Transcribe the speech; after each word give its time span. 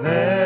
내 0.00 0.37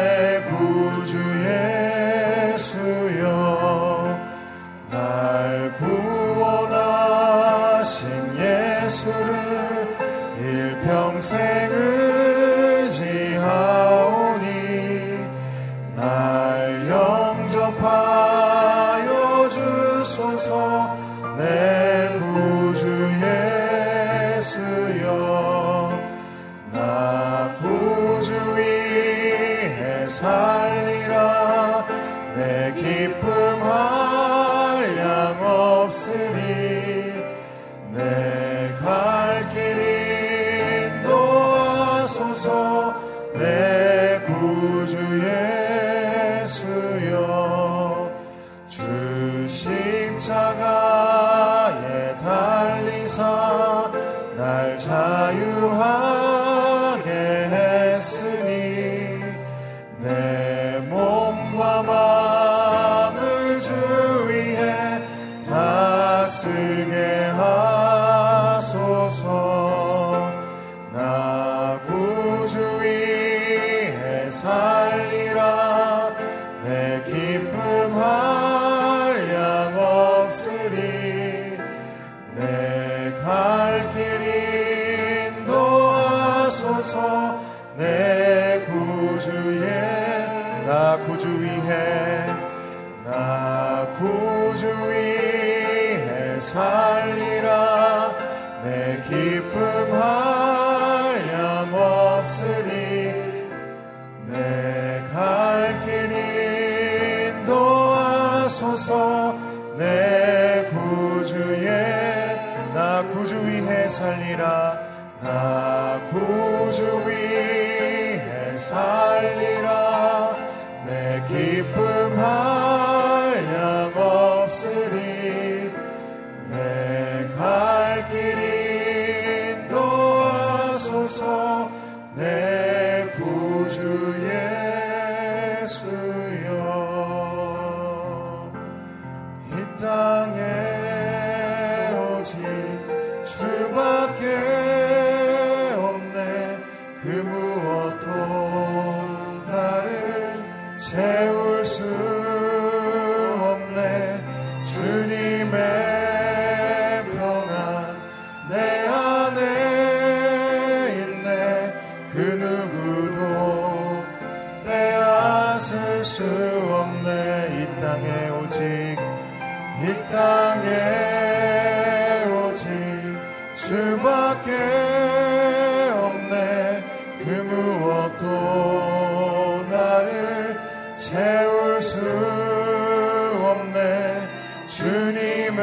하나님의 185.53 185.63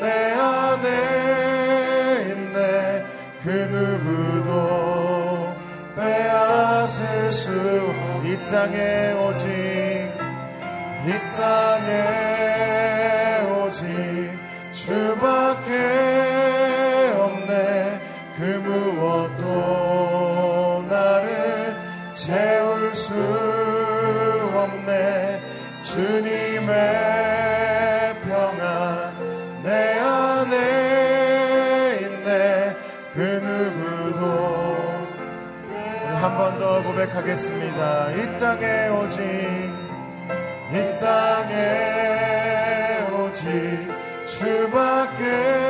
안내 0.00 0.32
안에 0.32 0.88
있네. 2.30 3.04
그 3.42 3.48
누구도 3.50 5.52
빼앗을 5.96 7.32
수 7.32 7.84
이 8.24 8.38
땅에 8.48 9.12
오직 9.12 9.46
이 11.06 11.12
땅에 11.36 12.33
고백하겠습니다. 37.04 38.12
이 38.12 38.38
땅에 38.38 38.88
오지, 38.88 39.20
이 40.72 40.96
땅에 40.98 43.06
오지, 43.10 43.88
주밖에 44.26 45.63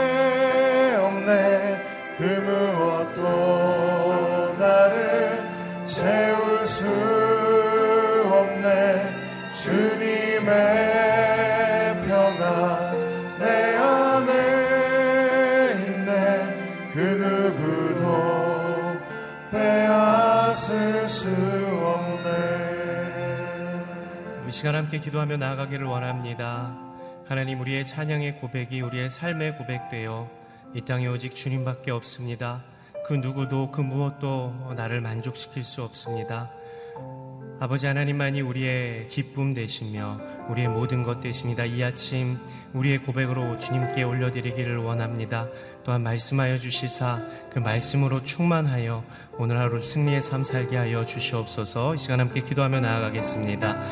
시간 24.65 24.77
함께 24.77 24.99
기도하며 24.99 25.37
나아가기를 25.37 25.85
원합니다. 25.85 26.75
하나님 27.29 27.61
우리의 27.61 27.85
찬양의 27.85 28.39
고백이 28.39 28.81
우리의 28.81 29.11
삶의 29.11 29.59
고백되어 29.59 30.31
이 30.75 30.81
땅에 30.81 31.07
오직 31.07 31.35
주님밖에 31.35 31.91
없습니다. 31.91 32.65
그 33.05 33.13
누구도 33.13 33.71
그 33.71 33.83
무엇도 33.83 34.73
나를 34.75 35.03
만족시킬 35.03 35.65
수 35.65 35.83
없습니다. 35.83 36.51
아버지 37.65 37.87
하나님만이 37.87 38.43
우리의 38.43 39.09
기쁨 39.09 39.55
되시며 39.55 40.21
우리의 40.51 40.69
모든 40.69 41.03
것 41.03 41.21
되십니다. 41.21 41.65
이 41.65 41.83
아침 41.83 42.37
우리의 42.75 42.99
고백으로 42.99 43.59
주님께 43.59 44.03
올려드리기를 44.03 44.77
원합니다. 44.77 45.49
또한 45.83 46.03
말씀하여 46.03 46.59
주시사 46.59 47.23
그 47.51 47.61
말씀으로 47.61 48.23
충만하여 48.23 49.03
오늘 49.39 49.59
하루 49.59 49.83
승리의 49.83 50.21
삶 50.21 50.45
살게 50.45 50.77
하여 50.77 51.07
주시옵소서 51.07 51.95
이 51.95 51.99
시간 51.99 52.21
함께 52.21 52.43
기도하며 52.43 52.81
나아가겠습니다. 52.81 53.83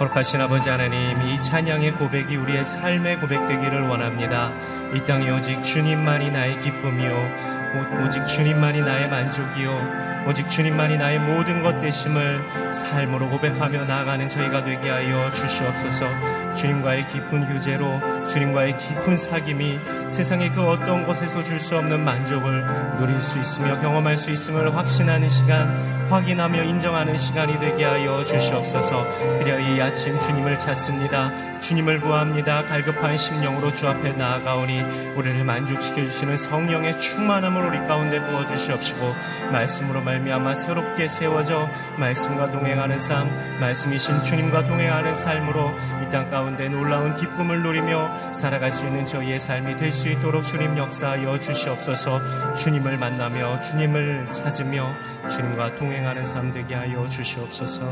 거룩하신 0.00 0.40
아버지 0.40 0.68
하나님 0.68 1.22
이 1.22 1.40
찬양의 1.40 1.92
고백이 1.92 2.34
우리의 2.34 2.64
삶의 2.64 3.20
고백되기를 3.20 3.82
원합니다. 3.82 4.50
이 4.96 5.06
땅에 5.06 5.30
오직 5.30 5.62
주님만이 5.62 6.32
나의 6.32 6.60
기쁨이요 6.60 8.04
오직 8.04 8.26
주님만이 8.26 8.80
나의 8.80 9.08
만족이요 9.08 10.11
오직 10.26 10.48
주님만이 10.48 10.98
나의 10.98 11.18
모든 11.18 11.62
것 11.62 11.80
되심을 11.80 12.72
삶으로 12.72 13.28
고백하며 13.28 13.84
나아가는 13.84 14.28
저희가 14.28 14.62
되게 14.62 14.88
하여 14.88 15.30
주시옵소서. 15.30 16.06
주님과의 16.54 17.06
깊은 17.08 17.46
교제로 17.52 18.00
주님과의 18.28 18.76
깊은 18.76 19.16
사귐이 19.16 20.10
세상의 20.10 20.50
그 20.50 20.62
어떤 20.68 21.06
것에서 21.06 21.42
줄 21.42 21.58
수 21.58 21.76
없는 21.78 22.04
만족을 22.04 22.64
누릴 22.98 23.20
수 23.20 23.38
있으며 23.38 23.80
경험할 23.80 24.16
수 24.16 24.30
있음을 24.30 24.74
확신하는 24.76 25.28
시간 25.28 25.92
확인하며 26.10 26.64
인정하는 26.64 27.16
시간이 27.16 27.58
되게 27.58 27.84
하여 27.84 28.22
주시옵소서. 28.24 29.06
그래야 29.38 29.58
이 29.58 29.80
아침 29.80 30.20
주님을 30.20 30.58
찾습니다. 30.58 31.30
주님을 31.60 32.00
구합니다. 32.00 32.64
갈급한 32.64 33.16
심령으로 33.16 33.72
주 33.72 33.88
앞에 33.88 34.12
나아가오니 34.12 35.14
우리를 35.14 35.42
만족시켜 35.44 36.04
주시는 36.04 36.36
성령의 36.36 36.98
충만함을 36.98 37.62
우리 37.64 37.78
가운데 37.86 38.20
부어 38.20 38.44
주시옵시고 38.44 39.14
말씀으로 39.52 40.02
말 40.02 40.11
미암아 40.20 40.54
새롭게 40.54 41.08
세워져 41.08 41.68
말씀과 41.98 42.50
동행하는 42.50 42.98
삶 42.98 43.28
말씀이신 43.60 44.22
주님과 44.22 44.66
동행하는 44.66 45.14
삶으로 45.14 45.70
이 46.06 46.12
땅 46.12 46.28
가운데 46.28 46.68
놀라운 46.68 47.16
기쁨을 47.16 47.62
누리며 47.62 48.34
살아갈 48.34 48.70
수 48.70 48.86
있는 48.86 49.06
저희의 49.06 49.38
삶이 49.40 49.76
될 49.78 49.90
수 49.92 50.08
있도록 50.10 50.42
주님 50.42 50.76
역사하여 50.76 51.40
주시옵소서. 51.40 52.54
주님을 52.54 52.98
만나며 52.98 53.60
주님을 53.60 54.30
찾으며 54.30 54.86
주님과 55.30 55.76
동행하는 55.76 56.24
삶 56.26 56.52
되게 56.52 56.74
하여 56.74 57.08
주시옵소서. 57.08 57.90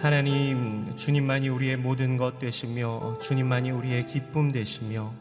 하나님 0.00 0.94
주님만이 0.94 1.48
우리의 1.48 1.76
모든 1.76 2.16
것 2.16 2.38
되시며 2.38 3.18
주님만이 3.20 3.72
우리의 3.72 4.06
기쁨 4.06 4.52
되시며 4.52 5.12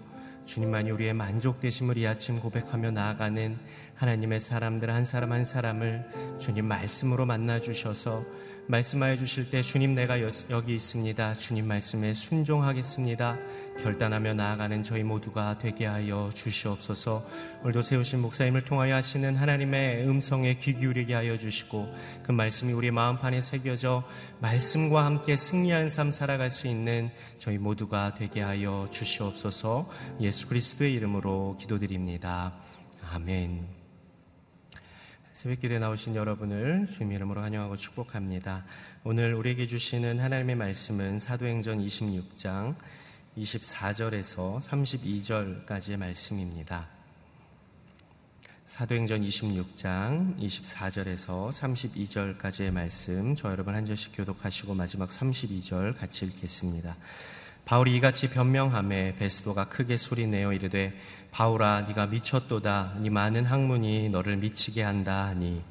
주님만이 0.47 0.91
우리의 0.91 1.13
만족 1.13 1.59
되심을 1.59 1.97
이 1.97 2.07
아침 2.07 2.39
고백하며 2.39 2.91
나아가는 2.91 3.57
하나님의 3.95 4.39
사람들 4.39 4.89
한 4.89 5.03
사람 5.03 5.33
한 5.33 5.43
사람을 5.43 6.37
주님 6.39 6.65
말씀으로 6.65 7.25
만나 7.25 7.59
주셔서 7.59 8.23
말씀하여 8.69 9.15
주실 9.15 9.49
때 9.49 9.61
주님 9.61 9.95
내가 9.95 10.19
여기 10.21 10.75
있습니다. 10.75 11.33
주님 11.35 11.67
말씀에 11.67 12.13
순종하겠습니다. 12.13 13.37
결단하며 13.81 14.33
나아가는 14.33 14.83
저희 14.83 15.03
모두가 15.03 15.57
되게 15.57 15.85
하여 15.85 16.31
주시옵소서. 16.33 17.25
오늘도 17.61 17.81
세우신 17.81 18.19
목사님을 18.19 18.65
통하여 18.65 18.95
하시는 18.95 19.35
하나님의 19.35 20.07
음성에 20.07 20.57
귀 20.57 20.73
기울이게 20.73 21.13
하여 21.13 21.37
주시고 21.37 21.93
그 22.23 22.31
말씀이 22.33 22.73
우리 22.73 22.91
마음판에 22.91 23.39
새겨져 23.39 24.03
말씀과 24.41 25.05
함께 25.05 25.37
승리한 25.37 25.89
삶 25.89 26.11
살아갈 26.11 26.51
수 26.51 26.67
있는 26.67 27.09
저희 27.37 27.57
모두가 27.57 28.15
되게 28.15 28.41
하여 28.41 28.89
주시옵소서. 28.91 29.89
예수 30.19 30.47
그리스도의 30.47 30.93
이름으로 30.93 31.55
기도드립니다. 31.57 32.53
아멘. 33.13 33.76
새벽 35.37 35.59
기도에 35.59 35.77
나오신 35.77 36.15
여러분을 36.15 36.87
주님 36.87 37.11
이름으로 37.11 37.43
환영하고 37.43 37.77
축복합니다. 37.77 38.65
오늘 39.03 39.35
우리에게 39.35 39.67
주시는 39.67 40.17
하나님의 40.17 40.55
말씀은 40.55 41.19
사도행전 41.19 41.77
26장 41.77 42.73
24절에서 43.37 44.59
32절까지의 44.59 45.97
말씀입니다. 45.97 46.87
사도행전 48.65 49.21
26장 49.21 50.39
24절에서 50.39 51.51
32절까지의 51.51 52.71
말씀 52.71 53.35
저 53.35 53.51
여러분 53.51 53.75
한 53.75 53.85
절씩 53.85 54.13
교독하시고 54.17 54.73
마지막 54.73 55.09
32절 55.09 55.99
같이 55.99 56.25
읽겠습니다. 56.25 56.97
바울이 57.67 57.97
이같이 57.97 58.29
변명함에 58.29 59.17
베스도가 59.17 59.67
크게 59.67 59.97
소리내어 59.97 60.53
이르되 60.53 60.97
바울아 61.37 61.81
네가 61.81 62.07
미쳤도다 62.07 62.93
네 62.97 63.11
많은 63.11 63.45
학문이 63.45 64.09
너를 64.09 64.37
미치게 64.37 64.81
한다 64.81 65.27
하니 65.27 65.61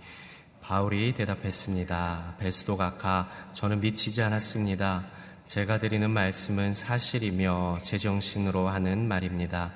바울이 0.62 1.12
대답했습니다. 1.12 2.36
베스도가 2.38 2.96
가 2.98 3.28
저는 3.52 3.80
미치지 3.80 4.22
않았습니다. 4.22 5.06
제가 5.46 5.80
드리는 5.80 6.08
말씀은 6.08 6.72
사실이며 6.72 7.80
제정신으로 7.82 8.68
하는 8.68 9.08
말입니다. 9.08 9.72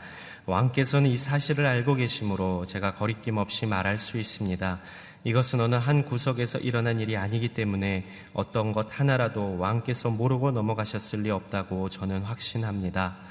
왕께서는 0.46 1.10
이 1.10 1.16
사실을 1.16 1.66
알고 1.66 1.96
계시므로 1.96 2.66
제가 2.66 2.92
거리낌 2.92 3.38
없이 3.38 3.66
말할 3.66 3.98
수 3.98 4.16
있습니다. 4.16 4.78
이것은 5.24 5.60
어느 5.60 5.74
한 5.74 6.04
구석에서 6.04 6.60
일어난 6.60 7.00
일이 7.00 7.16
아니기 7.16 7.48
때문에 7.48 8.06
어떤 8.32 8.70
것 8.70 8.86
하나라도 8.96 9.58
왕께서 9.58 10.08
모르고 10.08 10.52
넘어가셨을 10.52 11.22
리 11.22 11.30
없다고 11.30 11.88
저는 11.88 12.22
확신합니다. 12.22 13.29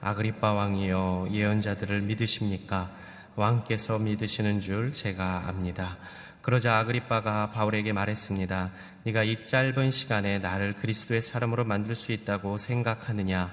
아그리빠 0.00 0.52
왕이여 0.52 1.28
예언자들을 1.30 2.00
믿으십니까? 2.02 2.90
왕께서 3.36 3.98
믿으시는 3.98 4.60
줄 4.60 4.92
제가 4.92 5.48
압니다. 5.48 5.98
그러자 6.42 6.78
아그리빠가 6.78 7.50
바울에게 7.50 7.92
말했습니다. 7.92 8.70
네가 9.04 9.24
이 9.24 9.44
짧은 9.46 9.90
시간에 9.90 10.38
나를 10.38 10.74
그리스도의 10.74 11.20
사람으로 11.20 11.64
만들 11.64 11.94
수 11.94 12.12
있다고 12.12 12.56
생각하느냐? 12.56 13.52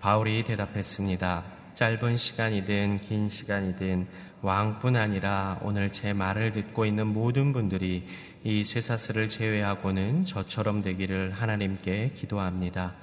바울이 0.00 0.42
대답했습니다. 0.44 1.44
짧은 1.74 2.16
시간이든 2.16 2.98
긴 2.98 3.28
시간이든 3.28 4.08
왕뿐 4.42 4.96
아니라 4.96 5.58
오늘 5.62 5.92
제 5.92 6.12
말을 6.12 6.52
듣고 6.52 6.86
있는 6.86 7.06
모든 7.06 7.52
분들이 7.52 8.06
이 8.42 8.64
쇠사슬을 8.64 9.28
제외하고는 9.28 10.24
저처럼 10.24 10.82
되기를 10.82 11.32
하나님께 11.32 12.12
기도합니다. 12.16 12.94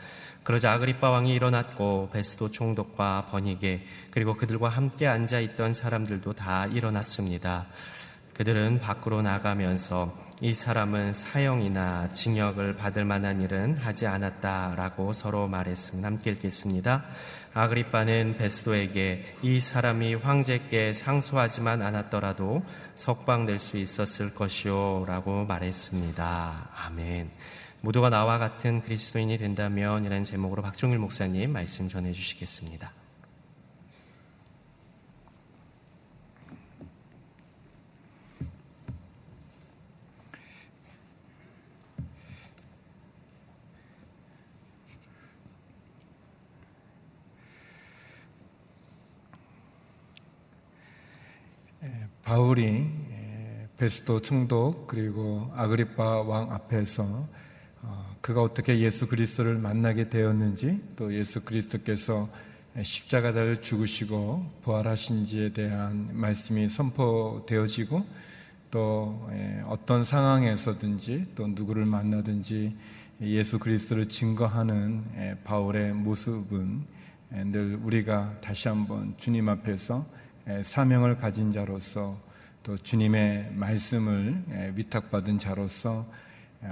그러자 0.46 0.74
아그리빠 0.74 1.10
왕이 1.10 1.34
일어났고 1.34 2.10
베스도 2.14 2.52
총독과 2.52 3.30
버니게 3.32 3.84
그리고 4.12 4.36
그들과 4.36 4.70
함께 4.70 5.08
앉아 5.08 5.40
있던 5.40 5.74
사람들도 5.74 6.34
다 6.34 6.68
일어났습니다. 6.68 7.66
그들은 8.36 8.80
밖으로 8.80 9.24
나가면서 9.24 10.16
이 10.42 10.54
사람은 10.54 11.14
사형이나 11.14 12.12
징역을 12.12 12.76
받을 12.76 13.06
만한 13.06 13.42
일은 13.42 13.74
하지 13.74 14.06
않았다라고 14.06 15.14
서로 15.14 15.48
말했습니다. 15.48 16.08
함께 16.08 16.30
읽겠습니다. 16.30 17.06
아그리빠는 17.56 18.36
베스도에게 18.38 19.38
이 19.42 19.60
사람이 19.60 20.14
황제께 20.14 20.94
상소하지만 20.94 21.82
않았더라도 21.82 22.64
석방될 22.96 23.58
수 23.58 23.78
있었을 23.78 24.36
것이요 24.36 25.06
라고 25.08 25.44
말했습니다. 25.46 26.70
아멘. 26.76 27.32
모두가 27.86 28.10
나와 28.10 28.40
같은 28.40 28.82
그리스도인이 28.82 29.38
된다면 29.38 30.06
이라는 30.06 30.24
제목으로 30.24 30.64
박종일 30.64 30.98
목사님 30.98 31.54
말씀 31.54 31.88
전해 31.88 32.14
주시겠습니다. 32.14 32.92
바울이 52.24 52.90
베스도 53.78 54.24
총독 54.24 54.88
그리고 54.88 55.52
아그리파 55.54 56.24
왕 56.24 56.52
앞에서 56.52 57.04
어, 57.04 57.45
그가 58.26 58.42
어떻게 58.42 58.80
예수 58.80 59.08
그리스도를 59.08 59.60
만나게 59.60 60.10
되었는지 60.10 60.82
또 60.96 61.14
예수 61.14 61.42
그리스도께서 61.42 62.28
십자가를 62.82 63.62
죽으시고 63.62 64.44
부활하신지에 64.64 65.54
대한 65.54 66.10
말씀이 66.12 66.68
선포되어지고 66.68 68.04
또 68.72 69.30
어떤 69.66 70.04
상황에서든지 70.04 71.34
또 71.36 71.46
누구를 71.50 71.86
만나든지 71.86 72.76
예수 73.22 73.60
그리스도를 73.60 74.08
증거하는 74.08 75.44
바울의 75.44 75.94
모습은 75.94 76.84
늘 77.30 77.80
우리가 77.84 78.42
다시 78.42 78.70
한번 78.70 79.14
주님 79.20 79.50
앞에서 79.50 80.04
사명을 80.64 81.18
가진 81.18 81.52
자로서 81.52 82.20
또 82.64 82.76
주님의 82.76 83.52
말씀을 83.54 84.74
위탁받은 84.74 85.38
자로서 85.38 86.08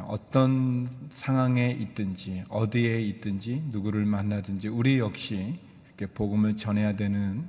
어떤 0.08 0.88
상황에 1.10 1.72
있든지 1.72 2.44
어디에 2.50 3.02
있든지 3.02 3.64
누구를 3.72 4.06
만나든지 4.06 4.68
우리 4.68 5.00
역시 5.00 5.60
이렇게 5.88 6.12
복음을 6.14 6.58
전해야 6.58 6.96
되는 6.96 7.48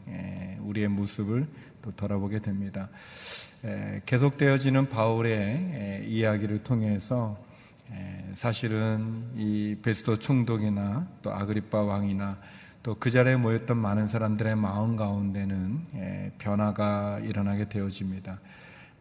우리의 0.60 0.88
모습을 0.88 1.46
또 1.82 1.92
돌아보게 1.92 2.40
됩니다. 2.40 2.88
계속되어지는 4.06 4.88
바울의 4.88 6.04
이야기를 6.08 6.62
통해서 6.62 7.38
사실은 8.34 9.24
이 9.36 9.76
베스도 9.82 10.18
총독이나 10.18 11.06
또 11.22 11.32
아그리파 11.32 11.82
왕이나 11.82 12.38
또 12.82 12.94
그 13.00 13.10
자리에 13.10 13.36
모였던 13.36 13.78
많은 13.78 14.08
사람들의 14.08 14.56
마음 14.56 14.94
가운데는 14.96 16.34
변화가 16.38 17.20
일어나게 17.20 17.66
되어집니다. 17.66 18.38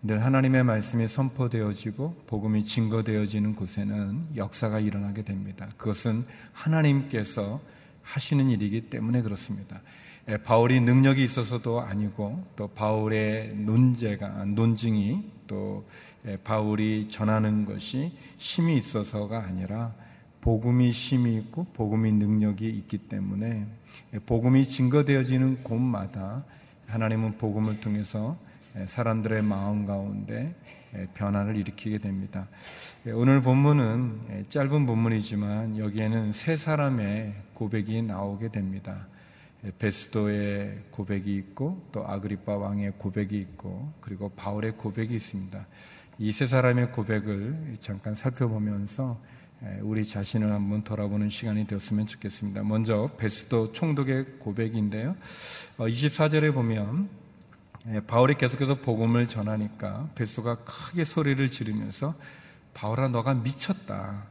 늘 0.06 0.22
하나님의 0.22 0.66
말씀이 0.66 1.08
선포되어지고 1.08 2.24
복음이 2.28 2.66
증거되어지는 2.66 3.56
곳에는 3.56 4.36
역사가 4.36 4.82
일어나게 4.82 5.24
됩니다. 5.24 5.70
그것은 5.78 6.26
하나님께서 6.52 7.62
하시는 8.02 8.50
일이기 8.50 8.90
때문에 8.90 9.22
그렇습니다. 9.22 9.82
바울이 10.44 10.82
능력이 10.82 11.24
있어서도 11.24 11.80
아니고 11.80 12.44
또 12.58 12.68
바울의 12.68 13.56
논제가 13.56 14.44
논증이 14.44 15.24
또 15.48 15.86
바울이 16.44 17.08
전하는 17.10 17.64
것이 17.64 18.12
힘이 18.38 18.76
있어서가 18.76 19.46
아니라 19.46 19.94
복음이 20.42 20.92
힘이 20.92 21.38
있고 21.38 21.64
복음이 21.74 22.12
능력이 22.12 22.68
있기 22.68 22.98
때문에 22.98 23.68
복음이 24.26 24.68
증거되어지는 24.68 25.64
곳마다 25.64 26.44
하나님은 26.88 27.38
복음을 27.38 27.80
통해서 27.80 28.38
사람들의 28.86 29.42
마음 29.44 29.86
가운데 29.86 30.56
변화를 31.14 31.56
일으키게 31.58 32.00
됩니다. 32.00 32.48
오늘 33.14 33.42
본문은 33.42 34.48
짧은 34.50 34.86
본문이지만 34.86 35.78
여기에는 35.78 36.34
세 36.34 36.58
사람의 36.58 37.34
고백이 37.54 38.02
나오게 38.04 38.50
됩니다. 38.50 39.08
베스도의 39.80 40.84
고백이 40.92 41.36
있고 41.36 41.88
또 41.92 42.06
아그리파 42.08 42.56
왕의 42.58 42.94
고백이 42.98 43.38
있고 43.40 43.94
그리고 44.02 44.30
바울의 44.30 44.74
고백이 44.74 45.16
있습니다. 45.16 45.66
이 46.20 46.32
세 46.32 46.46
사람의 46.46 46.92
고백을 46.92 47.76
잠깐 47.82 48.14
살펴보면서 48.14 49.20
우리 49.82 50.06
자신을 50.06 50.52
한번 50.52 50.84
돌아보는 50.84 51.30
시간이 51.30 51.66
되었으면 51.66 52.06
좋겠습니다. 52.06 52.64
먼저 52.64 53.10
베스도 53.18 53.72
총독의 53.72 54.40
고백인데요. 54.40 55.16
24절에 55.78 56.50
어, 56.50 56.54
보면 56.54 57.10
바울이 58.08 58.36
계속해서 58.36 58.76
복음을 58.76 59.28
전하니까 59.28 60.10
베스도가 60.16 60.64
크게 60.64 61.04
소리를 61.04 61.52
지르면서 61.52 62.16
바울아 62.74 63.10
너가 63.10 63.34
미쳤다. 63.34 64.24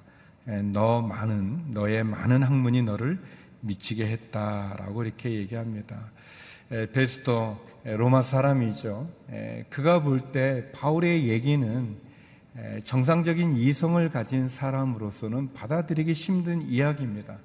너 0.72 1.02
많은 1.02 1.72
너의 1.72 2.02
많은 2.02 2.42
학문이 2.42 2.82
너를 2.82 3.22
미치게 3.60 4.06
했다라고 4.06 5.04
이렇게 5.04 5.32
얘기합니다. 5.32 6.10
베스도 6.92 7.62
로마 7.84 8.22
사람이죠. 8.22 9.10
그가 9.68 10.02
볼 10.02 10.32
때 10.32 10.70
바울의 10.72 11.28
얘기는 11.28 11.96
정상적인 12.84 13.56
이성을 13.56 14.08
가진 14.08 14.48
사람으로서는 14.48 15.52
받아들이기 15.52 16.12
힘든 16.12 16.62
이야기입니다. 16.62 17.36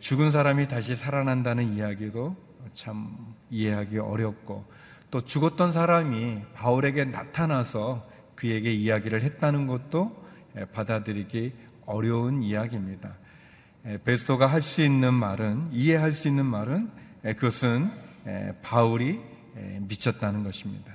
죽은 0.00 0.30
사람이 0.30 0.68
다시 0.68 0.94
살아난다는 0.94 1.74
이야기도 1.74 2.36
참 2.74 3.34
이해하기 3.50 3.98
어렵고 3.98 4.64
또 5.10 5.20
죽었던 5.22 5.72
사람이 5.72 6.40
바울에게 6.54 7.06
나타나서 7.06 8.06
그에게 8.34 8.72
이야기를 8.72 9.22
했다는 9.22 9.66
것도 9.66 10.24
받아들이기 10.72 11.52
어려운 11.86 12.42
이야기입니다. 12.42 13.16
베스토가 14.04 14.46
할 14.46 14.60
수 14.60 14.82
있는 14.82 15.14
말은 15.14 15.68
이해할 15.72 16.12
수 16.12 16.28
있는 16.28 16.44
말은 16.44 16.90
그것은 17.22 17.90
바울이 18.62 19.20
미쳤다는 19.80 20.44
것입니다. 20.44 20.92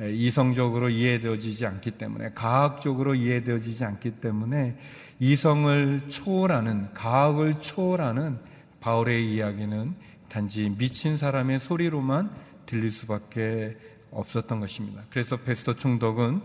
이성적으로 0.00 0.88
이해되어지지 0.88 1.66
않기 1.66 1.92
때문에 1.92 2.30
과학적으로 2.34 3.14
이해되어지지 3.14 3.84
않기 3.84 4.12
때문에 4.12 4.78
이성을 5.20 6.08
초월하는 6.08 6.94
과학을 6.94 7.60
초월하는 7.60 8.38
바울의 8.80 9.34
이야기는 9.34 9.94
단지 10.28 10.74
미친 10.76 11.16
사람의 11.16 11.58
소리로만 11.58 12.30
들릴 12.66 12.90
수밖에 12.90 13.76
없었던 14.10 14.60
것입니다. 14.60 15.02
그래서 15.10 15.36
베스토 15.36 15.74
총독은 15.74 16.42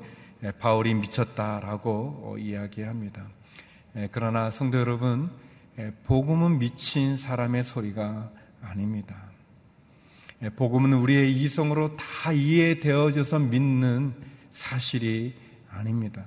바울이 0.59 0.93
미쳤다라고 0.93 2.37
이야기합니다. 2.39 3.27
그러나 4.11 4.49
성도 4.51 4.79
여러분, 4.79 5.29
복음은 6.03 6.59
미친 6.59 7.17
사람의 7.17 7.63
소리가 7.63 8.31
아닙니다. 8.61 9.15
복음은 10.55 10.93
우리의 10.93 11.31
이성으로 11.33 11.97
다 11.97 12.31
이해되어져서 12.31 13.39
믿는 13.39 14.13
사실이 14.49 15.35
아닙니다. 15.69 16.25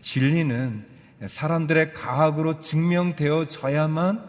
진리는 0.00 0.86
사람들의 1.26 1.92
과학으로 1.92 2.60
증명되어져야만 2.60 4.26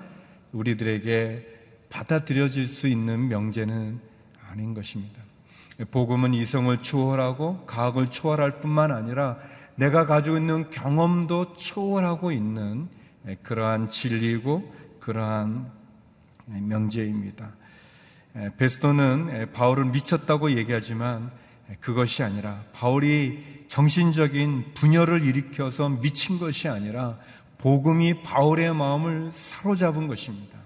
우리들에게 0.52 1.48
받아들여질 1.90 2.68
수 2.68 2.88
있는 2.88 3.30
명제는 3.30 4.00
아닌 4.56 4.74
것입니다. 4.74 5.22
복음은 5.92 6.34
이성을 6.34 6.82
초월하고 6.82 7.66
과학을 7.66 8.10
초월할 8.10 8.62
뿐만 8.62 8.92
아니라 8.92 9.38
내가 9.76 10.06
가지고 10.06 10.38
있는 10.38 10.70
경험도 10.70 11.58
초월하고 11.58 12.32
있는 12.32 12.88
그러한 13.44 13.90
진리고 13.90 14.74
그러한 15.02 15.70
명제입니다. 16.46 17.52
베스토는 18.58 19.52
바울은 19.52 19.92
미쳤다고 19.92 20.52
얘기하지만 20.52 21.32
그것이 21.82 22.24
아니라 22.24 22.64
바울이 22.72 23.66
정신적인 23.68 24.74
분열을 24.74 25.26
일으켜서 25.26 25.90
미친 25.90 26.40
것이 26.40 26.70
아니라 26.70 27.18
복음이 27.58 28.24
바울의 28.24 28.74
마음을 28.74 29.32
사로잡은 29.34 30.08
것입니다. 30.08 30.58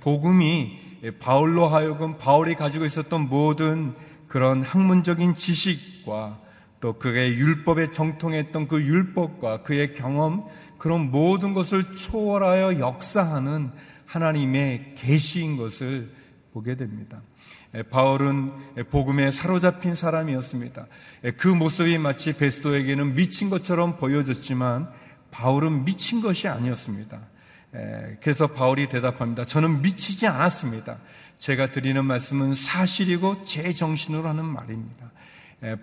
복음이 0.00 0.87
바울로 1.20 1.68
하여금 1.68 2.18
바울이 2.18 2.54
가지고 2.54 2.84
있었던 2.84 3.28
모든 3.28 3.94
그런 4.26 4.62
학문적인 4.62 5.36
지식과 5.36 6.38
또 6.80 6.92
그의 6.94 7.34
율법에 7.34 7.92
정통했던 7.92 8.68
그 8.68 8.82
율법과 8.82 9.62
그의 9.62 9.94
경험 9.94 10.46
그런 10.78 11.10
모든 11.10 11.54
것을 11.54 11.92
초월하여 11.92 12.78
역사하는 12.78 13.70
하나님의 14.06 14.94
계시인 14.96 15.56
것을 15.56 16.10
보게 16.52 16.76
됩니다. 16.76 17.20
바울은 17.90 18.52
복음에 18.90 19.30
사로잡힌 19.30 19.94
사람이었습니다. 19.94 20.86
그 21.36 21.48
모습이 21.48 21.98
마치 21.98 22.32
베스도에게는 22.32 23.14
미친 23.14 23.50
것처럼 23.50 23.98
보여졌지만 23.98 24.88
바울은 25.30 25.84
미친 25.84 26.22
것이 26.22 26.48
아니었습니다. 26.48 27.20
그래서 27.70 28.46
바울이 28.48 28.88
대답합니다. 28.88 29.44
저는 29.44 29.82
미치지 29.82 30.26
않았습니다. 30.26 30.98
제가 31.38 31.70
드리는 31.70 32.04
말씀은 32.04 32.54
사실이고 32.54 33.42
제 33.42 33.72
정신으로 33.72 34.28
하는 34.28 34.44
말입니다. 34.44 35.12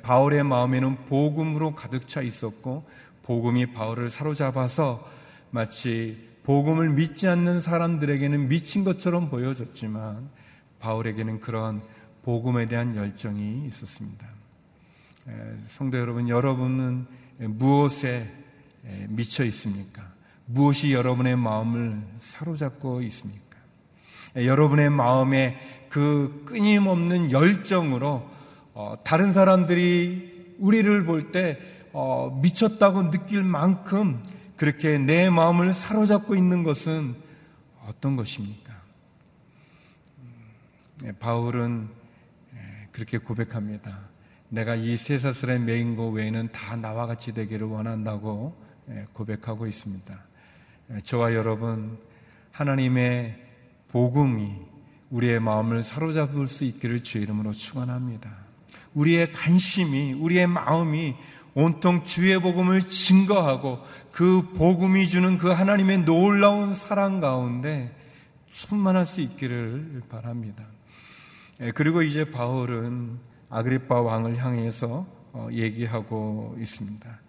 바울의 0.02 0.44
마음에는 0.44 1.06
복음으로 1.06 1.76
가득 1.76 2.08
차 2.08 2.22
있었고 2.22 2.88
복음이 3.24 3.74
바울을 3.74 4.10
사로잡아서 4.10 5.08
마치 5.52 6.30
복음을 6.44 6.90
믿지 6.92 7.28
않는 7.28 7.62
사람들에게는 7.62 8.50
미친 8.50 8.84
것처럼 8.84 9.30
보여졌지만 9.30 10.30
바울에게는 10.80 11.40
그런 11.40 11.82
복음에 12.24 12.68
대한 12.68 12.96
열정이 12.96 13.66
있었습니다. 13.68 14.28
성도 15.68 15.98
여러분, 15.98 16.30
여러분은 16.30 17.08
무엇에 17.40 18.32
미쳐 19.10 19.44
있습니까? 19.46 20.15
무엇이 20.46 20.94
여러분의 20.94 21.36
마음을 21.36 22.02
사로잡고 22.20 23.02
있습니까? 23.04 23.46
여러분의 24.36 24.90
마음에 24.90 25.58
그 25.90 26.44
끊임없는 26.46 27.32
열정으로 27.32 28.30
어, 28.74 28.96
다른 29.04 29.32
사람들이 29.32 30.56
우리를 30.60 31.06
볼때 31.06 31.58
어, 31.94 32.38
미쳤다고 32.42 33.10
느낄 33.10 33.44
만큼 33.44 34.22
그렇게 34.58 34.98
내 34.98 35.30
마음을 35.30 35.74
사로잡고 35.74 36.36
있는 36.36 36.64
것은 36.64 37.16
어떤 37.88 38.16
것입니까? 38.16 38.74
네, 41.02 41.12
바울은 41.14 41.90
그렇게 42.92 43.18
고백합니다. 43.18 44.10
내가 44.50 44.76
이 44.76 44.96
쇠사슬에 44.96 45.60
매인 45.60 45.96
것 45.96 46.08
외에는 46.10 46.52
다 46.52 46.76
나와 46.76 47.06
같이 47.06 47.34
되기를 47.34 47.68
원한다고 47.68 48.56
고백하고 49.14 49.68
있습니다. 49.68 50.25
저와 51.04 51.34
여러분, 51.34 51.98
하나님의 52.52 53.42
복음이 53.90 54.56
우리의 55.10 55.40
마음을 55.40 55.84
사로잡을 55.84 56.48
수 56.48 56.64
있기를 56.64 57.02
주의 57.02 57.24
이름으로 57.24 57.54
축원합니다. 57.54 58.32
우리의 58.94 59.32
관심이, 59.32 60.14
우리의 60.14 60.48
마음이 60.48 61.16
온통 61.54 62.06
주의 62.06 62.38
복음을 62.40 62.82
증거하고 62.82 63.80
그 64.12 64.54
복음이 64.58 65.08
주는 65.08 65.38
그 65.38 65.50
하나님의 65.50 66.06
놀라운 66.06 66.76
사랑 66.76 67.20
가운데 67.20 67.96
충만할 68.50 69.06
수 69.06 69.22
있기를 69.22 70.04
바랍니다. 70.10 70.66
예, 71.62 71.72
그리고 71.72 72.02
이제 72.02 72.30
바울은 72.30 73.18
아그리파 73.50 74.02
왕을 74.02 74.38
향해서 74.38 75.08
어, 75.32 75.48
얘기하고 75.52 76.58
있습니다. 76.60 77.20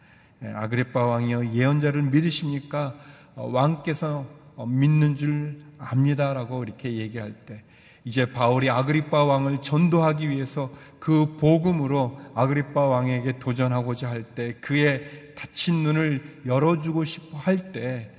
예, 0.42 0.48
아그리파 0.48 1.06
왕이여 1.06 1.52
예언자를 1.52 2.02
믿으십니까? 2.02 2.94
어, 3.36 3.48
왕께서 3.52 4.26
어, 4.56 4.66
믿는 4.66 5.14
줄 5.14 5.60
압니다라고 5.78 6.64
이렇게 6.64 6.96
얘기할 6.96 7.32
때 7.46 7.62
이제 8.04 8.32
바울이 8.32 8.70
아그리파 8.70 9.24
왕을 9.24 9.62
전도하기 9.62 10.30
위해서 10.30 10.70
그 10.98 11.36
복음으로 11.36 12.18
아그리파 12.34 12.80
왕에게 12.80 13.38
도전하고자 13.38 14.08
할 14.08 14.24
때 14.34 14.54
그의 14.60 15.34
닫힌 15.34 15.82
눈을 15.82 16.42
열어주고 16.46 17.04
싶어 17.04 17.36
할 17.36 17.72
때 17.72 18.10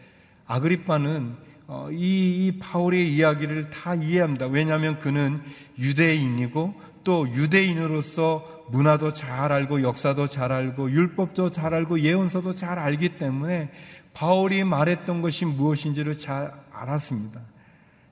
아그리파는 0.46 1.36
어, 1.68 1.90
이, 1.92 2.48
이 2.48 2.60
바울의 2.60 3.14
이야기를 3.14 3.70
다 3.72 3.94
이해합니다. 3.94 4.48
왜냐하면 4.48 5.00
그는 5.00 5.38
유대인이고 5.78 6.74
또 7.04 7.28
유대인으로서 7.28 8.66
문화도 8.70 9.14
잘 9.14 9.52
알고 9.52 9.82
역사도 9.82 10.28
잘 10.28 10.52
알고 10.52 10.92
율법도 10.92 11.52
잘 11.52 11.74
알고 11.74 12.02
예언서도 12.02 12.54
잘 12.54 12.80
알기 12.80 13.18
때문에 13.18 13.70
바울이 14.18 14.64
말했던 14.64 15.22
것이 15.22 15.46
무엇인지를 15.46 16.18
잘 16.18 16.52
알았습니다. 16.72 17.40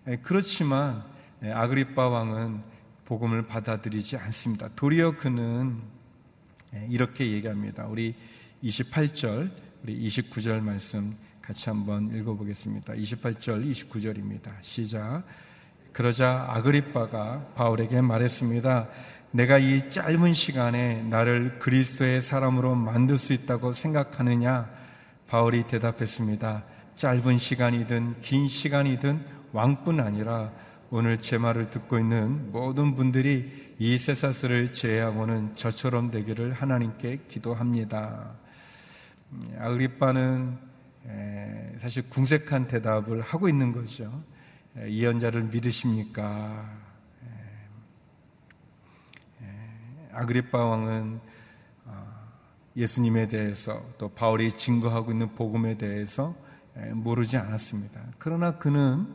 예, 0.07 0.17
그렇지만 0.17 1.03
예, 1.41 1.51
아그리파 1.51 2.07
왕은 2.09 2.61
복음을 3.05 3.41
받아들이지 3.41 4.15
않습니다. 4.17 4.69
도리어 4.75 5.17
그는 5.17 5.81
예, 6.75 6.85
이렇게 6.91 7.31
얘기합니다. 7.31 7.87
우리 7.87 8.13
28절, 8.63 9.49
우리 9.81 10.07
29절 10.07 10.61
말씀 10.61 11.17
같이 11.41 11.69
한번 11.69 12.13
읽어보겠습니다. 12.13 12.93
28절, 12.93 13.67
29절입니다. 13.67 14.51
시작. 14.61 15.23
그러자 15.91 16.45
아그리빠가 16.49 17.47
바울에게 17.55 18.01
말했습니다. 18.01 18.89
내가 19.31 19.57
이 19.57 19.89
짧은 19.89 20.33
시간에 20.33 21.01
나를 21.01 21.57
그리스도의 21.57 22.21
사람으로 22.21 22.75
만들 22.75 23.17
수 23.17 23.33
있다고 23.33 23.73
생각하느냐? 23.73 24.84
바울이 25.27 25.67
대답했습니다. 25.67 26.63
짧은 26.95 27.37
시간이든 27.37 28.21
긴 28.21 28.47
시간이든 28.47 29.25
왕뿐 29.53 29.99
아니라 29.99 30.51
오늘 30.89 31.17
제 31.17 31.37
말을 31.37 31.69
듣고 31.69 31.99
있는 31.99 32.51
모든 32.51 32.95
분들이 32.95 33.73
이 33.79 33.97
세사스를 33.97 34.71
제외하고는 34.71 35.55
저처럼 35.55 36.11
되기를 36.11 36.53
하나님께 36.53 37.21
기도합니다. 37.27 38.35
음, 39.31 39.57
아그리빠는 39.59 40.57
사실 41.79 42.09
궁색한 42.09 42.67
대답을 42.67 43.21
하고 43.21 43.49
있는 43.49 43.71
거죠. 43.71 44.23
이언자를 44.87 45.43
믿으십니까? 45.43 46.85
아그리파 50.15 50.57
왕은 50.57 51.19
어, 51.19 51.34
예수님에 52.75 53.27
대해서 53.27 53.83
또 53.97 54.09
바울이 54.09 54.51
증거하고 54.51 55.11
있는 55.11 55.33
복음에 55.35 55.77
대해서 55.77 56.35
모르지 56.91 57.37
않았습니다. 57.37 58.01
그러나 58.19 58.57
그는 58.57 59.07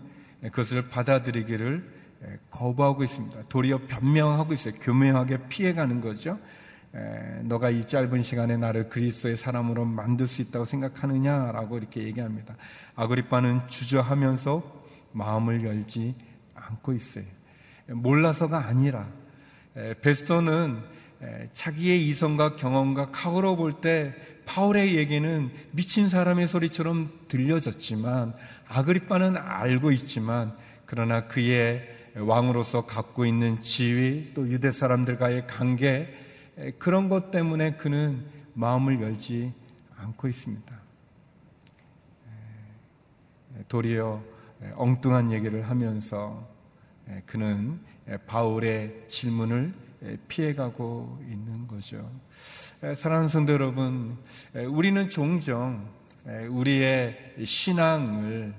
그것을 0.42 0.88
받아들이기를 0.88 2.00
거부하고 2.50 3.04
있습니다. 3.04 3.42
도리어 3.48 3.80
변명하고 3.86 4.54
있어요. 4.54 4.74
교묘하게 4.80 5.48
피해가는 5.48 6.00
거죠. 6.00 6.38
너가 7.42 7.70
이 7.70 7.86
짧은 7.86 8.22
시간에 8.22 8.56
나를 8.56 8.88
그리스도의 8.88 9.36
사람으로 9.36 9.84
만들 9.84 10.26
수 10.26 10.42
있다고 10.42 10.64
생각하느냐라고 10.64 11.78
이렇게 11.78 12.02
얘기합니다. 12.02 12.56
아그리파는 12.96 13.68
주저하면서 13.68 14.82
마음을 15.12 15.64
열지 15.64 16.14
않고 16.54 16.92
있어요. 16.94 17.24
몰라서가 17.88 18.66
아니라 18.66 19.08
베스토는 20.02 20.82
자기의 21.54 22.06
이성과 22.08 22.56
경험과 22.56 23.06
각오로 23.06 23.56
볼 23.56 23.80
때 23.80 24.14
파울의 24.46 24.96
얘기는 24.96 25.50
미친 25.70 26.08
사람의 26.08 26.48
소리처럼 26.48 27.10
들려졌지만 27.28 28.34
아그리파는 28.66 29.36
알고 29.36 29.92
있지만 29.92 30.56
그러나 30.86 31.28
그의 31.28 31.88
왕으로서 32.16 32.84
갖고 32.84 33.24
있는 33.24 33.60
지위 33.60 34.32
또 34.34 34.48
유대 34.48 34.72
사람들과의 34.72 35.46
관계 35.46 36.12
그런 36.78 37.08
것 37.08 37.30
때문에 37.30 37.76
그는 37.76 38.26
마음을 38.54 39.00
열지 39.00 39.52
않고 39.96 40.26
있습니다. 40.26 40.80
도리어 43.68 44.22
엉뚱한 44.74 45.30
얘기를 45.30 45.68
하면서 45.68 46.48
그는 47.26 47.80
바울의 48.26 49.04
질문을 49.08 49.72
피해가고 50.28 51.18
있는 51.28 51.66
거죠. 51.66 52.10
사랑하는 52.96 53.28
성도 53.28 53.52
여러분, 53.52 54.16
우리는 54.68 55.10
종종 55.10 55.86
우리의 56.48 57.34
신앙을 57.44 58.54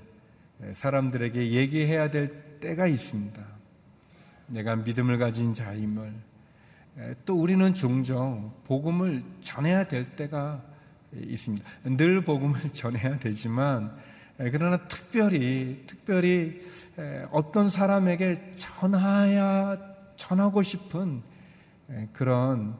사람들에게 0.73 1.51
얘기해야 1.51 2.11
될 2.11 2.59
때가 2.59 2.87
있습니다. 2.87 3.43
내가 4.47 4.75
믿음을 4.75 5.17
가진 5.17 5.53
자임을 5.53 6.13
또 7.25 7.39
우리는 7.39 7.73
종종 7.73 8.53
복음을 8.65 9.23
전해야 9.41 9.87
될 9.87 10.03
때가 10.15 10.61
있습니다. 11.15 11.67
늘 11.83 12.23
복음을 12.23 12.59
전해야 12.73 13.17
되지만 13.17 13.95
그러나 14.37 14.77
특별히 14.87 15.83
특별히 15.87 16.59
어떤 17.31 17.69
사람에게 17.69 18.55
전하야 18.57 19.77
전하고 20.17 20.61
싶은 20.61 21.23
그런 22.13 22.77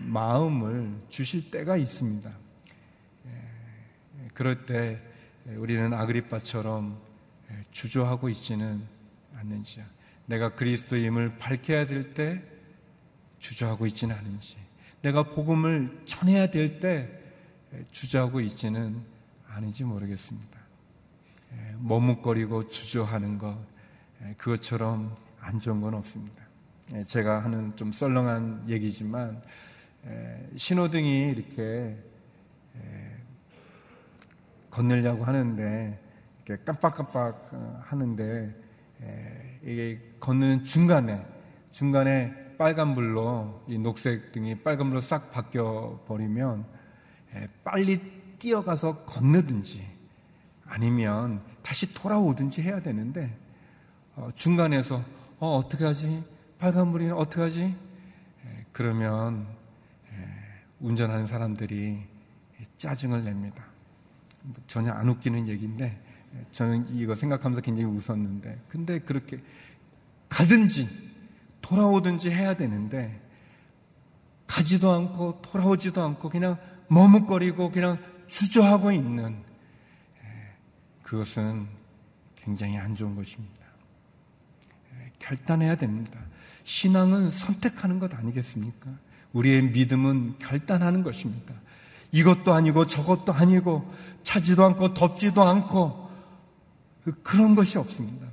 마음을 0.00 0.98
주실 1.08 1.50
때가 1.50 1.76
있습니다. 1.76 2.30
그럴 4.34 4.66
때 4.66 5.00
우리는 5.56 5.92
아그리파처럼 5.92 6.98
주저하고 7.70 8.28
있지는 8.28 8.82
않는지요. 9.34 9.84
내가 10.26 10.54
그리스도임을 10.54 11.38
밝혀야 11.38 11.86
될 11.86 12.14
때 12.14 12.42
주저하고 13.38 13.86
있지는 13.86 14.16
않은지, 14.16 14.56
내가 15.02 15.22
복음을 15.22 16.02
전해야 16.04 16.50
될 16.50 16.80
때 16.80 17.08
주저하고 17.90 18.40
있지는 18.40 19.04
않은지 19.46 19.84
모르겠습니다. 19.84 20.58
머뭇거리고 21.78 22.68
주저하는 22.68 23.38
것, 23.38 23.56
그것처럼 24.36 25.14
안 25.40 25.60
좋은 25.60 25.80
건 25.80 25.94
없습니다. 25.94 26.45
제가 27.06 27.42
하는 27.44 27.74
좀 27.76 27.90
썰렁한 27.90 28.64
얘기지만, 28.68 29.42
신호등이 30.56 31.30
이렇게 31.30 31.96
건널려고 34.70 35.24
하는데, 35.24 36.00
이렇게 36.44 36.62
깜빡깜빡 36.64 37.48
어, 37.52 37.80
하는데, 37.82 38.54
이게 39.62 40.00
걷는 40.20 40.64
중간에, 40.64 41.26
중간에 41.72 42.56
빨간불로 42.56 43.64
이 43.68 43.78
녹색 43.78 44.32
등이 44.32 44.62
빨간불로 44.62 45.00
싹 45.00 45.30
바뀌어 45.30 46.04
버리면 46.06 46.64
빨리 47.64 48.00
뛰어가서 48.38 49.04
건너든지 49.04 49.86
아니면 50.64 51.42
다시 51.62 51.92
돌아오든지 51.94 52.62
해야 52.62 52.80
되는데 52.80 53.36
어, 54.14 54.30
중간에서 54.34 55.02
어, 55.38 55.56
어떻게 55.56 55.84
하지? 55.84 56.24
빨간불이 56.58 57.10
어떻게 57.10 57.42
하지? 57.42 57.76
그러면 58.72 59.46
운전하는 60.80 61.26
사람들이 61.26 62.02
짜증을 62.78 63.24
냅니다. 63.24 63.64
뭐 64.42 64.54
전혀 64.66 64.92
안 64.92 65.08
웃기는 65.08 65.48
얘기인데 65.48 66.00
저는 66.52 66.86
이거 66.94 67.14
생각하면서 67.14 67.62
굉장히 67.62 67.90
웃었는데 67.90 68.58
근데 68.68 68.98
그렇게 69.00 69.40
가든지 70.28 70.88
돌아오든지 71.62 72.30
해야 72.30 72.54
되는데 72.54 73.20
가지도 74.46 74.92
않고 74.92 75.42
돌아오지도 75.42 76.02
않고 76.02 76.30
그냥 76.30 76.58
머뭇거리고 76.88 77.70
그냥 77.70 77.98
주저하고 78.28 78.92
있는 78.92 79.42
예, 80.22 80.54
그것은 81.02 81.66
굉장히 82.36 82.76
안 82.78 82.94
좋은 82.94 83.16
것입니다. 83.16 83.64
예, 84.94 85.10
결단해야 85.18 85.76
됩니다. 85.76 86.20
신앙은 86.66 87.30
선택하는 87.30 88.00
것 88.00 88.12
아니겠습니까? 88.12 88.90
우리의 89.32 89.62
믿음은 89.62 90.34
결단하는 90.38 91.04
것입니다. 91.04 91.54
이것도 92.10 92.52
아니고 92.52 92.88
저것도 92.88 93.32
아니고 93.32 93.94
차지도 94.24 94.64
않고 94.64 94.92
덥지도 94.92 95.42
않고 95.44 96.10
그런 97.22 97.54
것이 97.54 97.78
없습니다. 97.78 98.26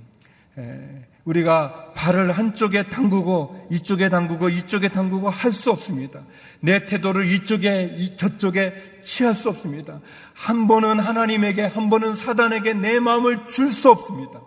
예, 0.58 1.08
우리가 1.26 1.94
발을 1.94 2.32
한쪽에 2.32 2.90
담그고 2.90 3.68
이쪽에 3.72 4.10
담그고 4.10 4.50
이쪽에 4.50 4.90
담그고 4.90 5.30
할 5.30 5.52
수 5.52 5.70
없습니다. 5.72 6.22
내 6.60 6.88
태도를 6.88 7.28
이쪽에 7.32 8.16
저쪽에 8.18 9.02
취할 9.06 9.36
수 9.36 9.50
없습니다. 9.50 10.00
한 10.34 10.68
번은 10.68 11.00
하나님에게 11.00 11.66
한 11.66 11.92
번은 11.92 12.16
사단에게 12.16 12.74
내 12.74 13.00
마음을 13.00 13.46
줄 13.46 13.72
수 13.72 13.92
없습니다. 13.92 14.42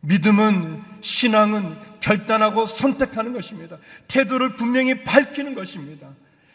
믿음은 0.00 0.82
신앙은 1.00 1.76
결단하고 2.00 2.66
선택하는 2.66 3.32
것입니다. 3.32 3.78
태도를 4.06 4.56
분명히 4.56 5.02
밝히는 5.04 5.54
것입니다. 5.54 6.08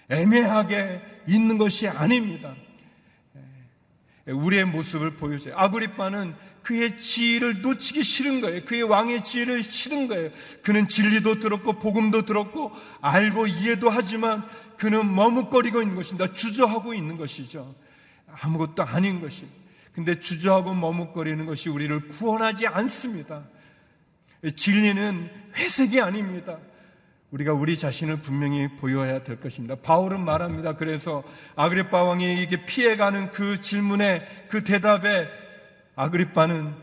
애매하게 0.09 1.01
있는 1.27 1.57
것이 1.57 1.87
아닙니다. 1.87 2.55
우리의 4.27 4.65
모습을 4.65 5.11
보여줘요. 5.11 5.55
아그리빠는 5.57 6.35
그의 6.61 6.97
지위를 6.97 7.61
놓치기 7.61 8.03
싫은 8.03 8.39
거예요. 8.39 8.63
그의 8.63 8.83
왕의 8.83 9.25
지위를 9.25 9.63
싫은 9.63 10.07
거예요. 10.07 10.31
그는 10.63 10.87
진리도 10.87 11.39
들었고 11.39 11.73
복음도 11.79 12.25
들었고 12.25 12.71
알고 13.01 13.47
이해도 13.47 13.89
하지만 13.89 14.47
그는 14.77 15.13
머뭇거리고 15.13 15.81
있는 15.81 15.95
것입니다. 15.95 16.33
주저하고 16.33 16.93
있는 16.93 17.17
것이죠. 17.17 17.75
아무것도 18.41 18.83
아닌 18.83 19.21
것이. 19.21 19.45
근데 19.93 20.19
주저하고 20.19 20.73
머뭇거리는 20.73 21.45
것이 21.45 21.69
우리를 21.69 22.07
구원하지 22.07 22.67
않습니다. 22.67 23.43
진리는 24.55 25.29
회색이 25.55 26.01
아닙니다. 26.01 26.57
우리가 27.31 27.53
우리 27.53 27.77
자신을 27.77 28.21
분명히 28.21 28.67
보여야 28.75 29.23
될 29.23 29.39
것입니다. 29.39 29.75
바울은 29.75 30.23
말합니다. 30.23 30.75
그래서 30.75 31.23
아그리파 31.55 32.03
왕이 32.03 32.41
이게 32.41 32.65
피해가는 32.65 33.31
그 33.31 33.59
질문에 33.59 34.47
그 34.49 34.63
대답에 34.63 35.27
아그리파는 35.95 36.73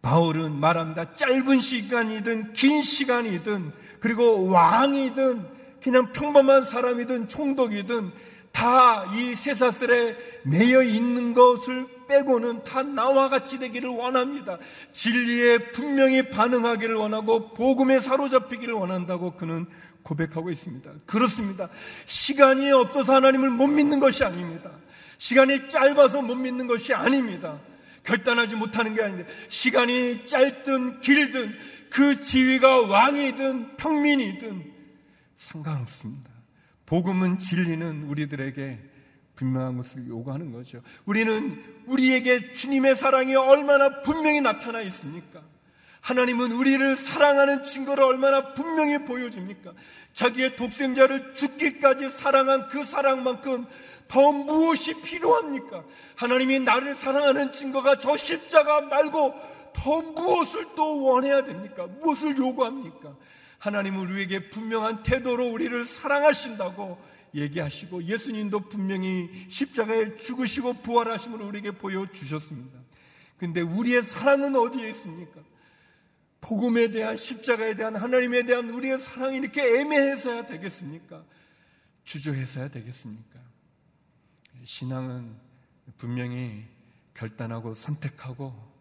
바울은 0.00 0.58
말합니다. 0.58 1.14
짧은 1.14 1.60
시간이든 1.60 2.52
긴 2.52 2.82
시간이든 2.82 3.72
그리고 4.00 4.48
왕이든 4.48 5.46
그냥 5.82 6.12
평범한 6.12 6.64
사람이든 6.64 7.28
총독이든 7.28 8.12
다이 8.52 9.34
쇠사슬에 9.34 10.16
매여 10.44 10.82
있는 10.82 11.34
것을 11.34 11.86
빼고는 12.08 12.64
다 12.64 12.82
나와 12.82 13.28
같이 13.28 13.58
되기를 13.58 13.88
원합니다. 13.88 14.58
진리에 14.92 15.72
분명히 15.72 16.28
반응하기를 16.28 16.94
원하고 16.94 17.54
복음에 17.54 18.00
사로잡히기를 18.00 18.74
원한다고 18.74 19.32
그는 19.36 19.66
고백하고 20.02 20.50
있습니다. 20.50 20.90
그렇습니다. 21.06 21.68
시간이 22.06 22.70
없어서 22.72 23.14
하나님을 23.14 23.50
못 23.50 23.68
믿는 23.68 24.00
것이 24.00 24.24
아닙니다. 24.24 24.70
시간이 25.18 25.68
짧아서 25.68 26.22
못 26.22 26.34
믿는 26.34 26.66
것이 26.66 26.92
아닙니다. 26.92 27.60
결단하지 28.04 28.56
못하는 28.56 28.94
게 28.94 29.02
아닌데 29.02 29.26
시간이 29.48 30.26
짧든 30.26 31.00
길든 31.00 31.56
그 31.88 32.22
지위가 32.22 32.82
왕이든 32.82 33.76
평민이든 33.76 34.72
상관없습니다. 35.36 36.31
복음은 36.92 37.38
진리는 37.38 38.02
우리들에게 38.02 38.78
분명한 39.34 39.78
것을 39.78 40.08
요구하는 40.08 40.52
거죠. 40.52 40.82
우리는 41.06 41.58
우리에게 41.86 42.52
주님의 42.52 42.96
사랑이 42.96 43.34
얼마나 43.34 44.02
분명히 44.02 44.42
나타나 44.42 44.82
있습니까? 44.82 45.40
하나님은 46.02 46.52
우리를 46.52 46.96
사랑하는 46.96 47.64
증거를 47.64 48.04
얼마나 48.04 48.52
분명히 48.52 49.06
보여줍니까? 49.06 49.72
자기의 50.12 50.56
독생자를 50.56 51.32
죽기까지 51.32 52.10
사랑한 52.10 52.68
그 52.68 52.84
사랑만큼 52.84 53.64
더 54.06 54.30
무엇이 54.30 55.00
필요합니까? 55.00 55.84
하나님이 56.16 56.60
나를 56.60 56.94
사랑하는 56.94 57.54
증거가 57.54 57.98
저 57.98 58.18
십자가 58.18 58.82
말고 58.82 59.32
더 59.72 60.02
무엇을 60.02 60.66
또 60.76 61.02
원해야 61.04 61.42
됩니까? 61.42 61.86
무엇을 62.02 62.36
요구합니까? 62.36 63.16
하나님은 63.62 64.10
우리에게 64.10 64.50
분명한 64.50 65.04
태도로 65.04 65.52
우리를 65.52 65.86
사랑하신다고 65.86 67.00
얘기하시고 67.32 68.02
예수님도 68.02 68.68
분명히 68.68 69.46
십자가에 69.48 70.16
죽으시고 70.16 70.82
부활하심을 70.82 71.40
우리에게 71.40 71.70
보여주셨습니다. 71.70 72.76
근데 73.38 73.60
우리의 73.60 74.02
사랑은 74.02 74.56
어디에 74.56 74.88
있습니까? 74.90 75.40
복음에 76.40 76.88
대한 76.88 77.16
십자가에 77.16 77.76
대한 77.76 77.94
하나님에 77.94 78.42
대한 78.42 78.68
우리의 78.68 78.98
사랑이 78.98 79.36
이렇게 79.36 79.78
애매해서야 79.78 80.46
되겠습니까? 80.46 81.24
주저해서야 82.02 82.68
되겠습니까? 82.68 83.38
신앙은 84.64 85.36
분명히 85.98 86.64
결단하고 87.14 87.74
선택하고 87.74 88.71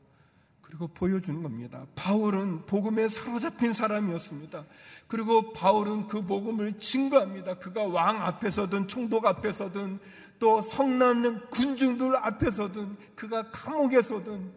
그리고 0.61 0.87
보여주는 0.87 1.41
겁니다. 1.43 1.85
바울은 1.95 2.65
복음에 2.65 3.09
사로잡힌 3.09 3.73
사람이었습니다. 3.73 4.65
그리고 5.07 5.51
바울은 5.53 6.07
그 6.07 6.23
복음을 6.23 6.79
증거합니다. 6.79 7.57
그가 7.57 7.85
왕 7.87 8.21
앞에서든 8.21 8.87
총독 8.87 9.25
앞에서든 9.25 9.99
또 10.39 10.61
성남는 10.61 11.49
군중들 11.49 12.15
앞에서든 12.15 12.97
그가 13.15 13.49
감옥에서든 13.51 14.51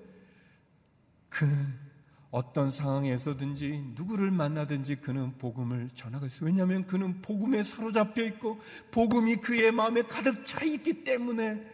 그는 1.28 1.84
어떤 2.30 2.70
상황에서든지 2.70 3.92
누구를 3.94 4.30
만나든지 4.30 4.96
그는 4.96 5.36
복음을 5.38 5.88
전하고 5.94 6.26
있어요. 6.26 6.46
왜냐하면 6.46 6.86
그는 6.86 7.20
복음에 7.22 7.62
사로잡혀 7.62 8.24
있고 8.24 8.60
복음이 8.90 9.36
그의 9.36 9.70
마음에 9.70 10.02
가득 10.02 10.44
차 10.46 10.64
있기 10.64 11.04
때문에 11.04 11.64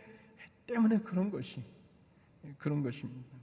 때문에 0.66 0.98
그런 0.98 1.30
것이 1.30 1.62
그런 2.58 2.82
것입니다. 2.82 3.39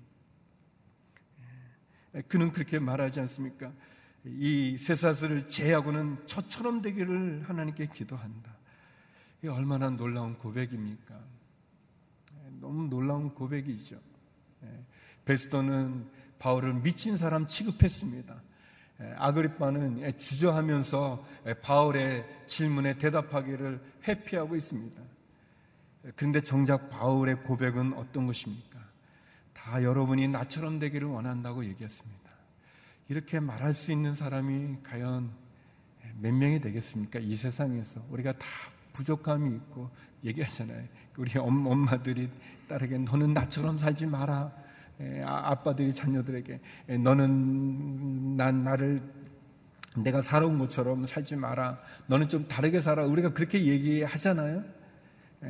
그는 2.28 2.52
그렇게 2.52 2.80
말하지 2.80 3.20
않습니까? 3.22 3.72
이 4.26 4.78
쇠사슬을 4.78 5.48
제하고는 5.50 6.26
저처럼 6.26 6.82
되기를 6.82 7.44
하나님께 7.48 7.88
기도한다. 7.88 8.52
이 9.44 9.48
얼마나 9.48 9.90
놀라운 9.90 10.38
고백입니까? 10.38 11.16
너무 12.60 12.90
놀라운 12.90 13.34
고백이죠. 13.34 14.00
예, 14.64 14.86
베스도는 15.26 16.10
바울을 16.40 16.74
미친 16.74 17.18
사람 17.18 17.48
취급했습니다. 17.48 18.42
예, 19.02 19.14
아그리파는 19.18 20.18
주저하면서 20.18 21.26
바울의 21.62 22.26
질문에 22.48 22.98
대답하기를 22.98 23.82
회피하고 24.08 24.56
있습니다. 24.56 25.02
그런데 26.16 26.42
정작 26.42 26.90
바울의 26.90 27.44
고백은 27.44 27.94
어떤 27.94 28.28
것입니까? 28.28 28.80
다 29.68 29.84
여러분이 29.84 30.30
나처럼 30.30 30.80
되기를 30.80 31.10
원한다고 31.10 31.66
얘기했습니다. 31.66 32.32
이렇게 33.10 33.42
말할 33.42 33.74
수 33.74 33.92
있는 33.92 34.16
사람이 34.16 34.78
과연 34.82 35.30
몇 36.22 36.34
명이 36.34 36.62
되겠습니까? 36.62 37.20
이 37.20 37.36
세상에서. 37.36 38.02
우리가 38.10 38.32
다 38.32 38.48
부족함이 38.94 39.54
있고 39.58 39.90
얘기하잖아요. 40.24 40.86
우리 41.18 41.38
엄마들이 41.38 42.30
딸에게 42.70 43.00
너는 43.00 43.34
나처럼 43.34 43.78
살지 43.78 44.06
마라. 44.06 44.54
아, 45.26 45.52
아빠들이 45.52 45.94
자녀들에게 45.94 46.62
너는 47.00 48.38
난 48.38 48.64
나를 48.64 49.02
내가 49.98 50.22
살아온 50.22 50.60
것처럼 50.60 51.06
살지 51.06 51.36
마라. 51.36 51.78
너는 52.06 52.30
좀 52.30 52.48
다르게 52.48 52.80
살아. 52.80 53.04
우리가 53.04 53.34
그렇게 53.34 53.66
얘기하잖아요. 53.66 54.64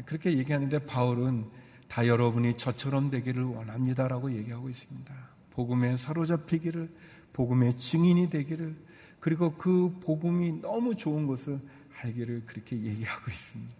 그렇게 0.07 0.35
얘기하는데 0.39 0.79
바울은 0.87 1.45
다 1.87 2.05
여러분이 2.05 2.55
저처럼 2.55 3.09
되기를 3.09 3.43
원합니다라고 3.43 4.33
얘기하고 4.33 4.69
있습니다. 4.69 5.13
복음에 5.51 5.97
사로잡히기를 5.97 6.89
복음의 7.33 7.77
증인이 7.77 8.29
되기를 8.29 8.75
그리고 9.19 9.53
그 9.55 9.97
복음이 10.03 10.61
너무 10.61 10.95
좋은 10.95 11.27
것을 11.27 11.59
알기를 12.01 12.43
그렇게 12.45 12.75
얘기하고 12.75 13.31
있습니다. 13.31 13.75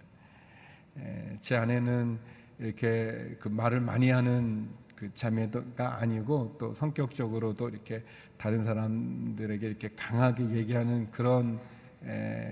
제 1.40 1.56
아내는 1.56 2.18
이렇게 2.60 3.36
그 3.40 3.48
말을 3.48 3.80
많이 3.82 4.10
하는 4.10 4.68
그 4.96 5.14
자매가 5.14 6.02
아니고 6.02 6.56
또 6.58 6.74
성격적으로도 6.74 7.70
이렇게 7.70 8.04
다른 8.38 8.64
사람들에게 8.64 9.68
이렇게 9.68 9.90
강하게 9.96 10.50
얘기하는 10.50 11.12
그런 11.12 11.60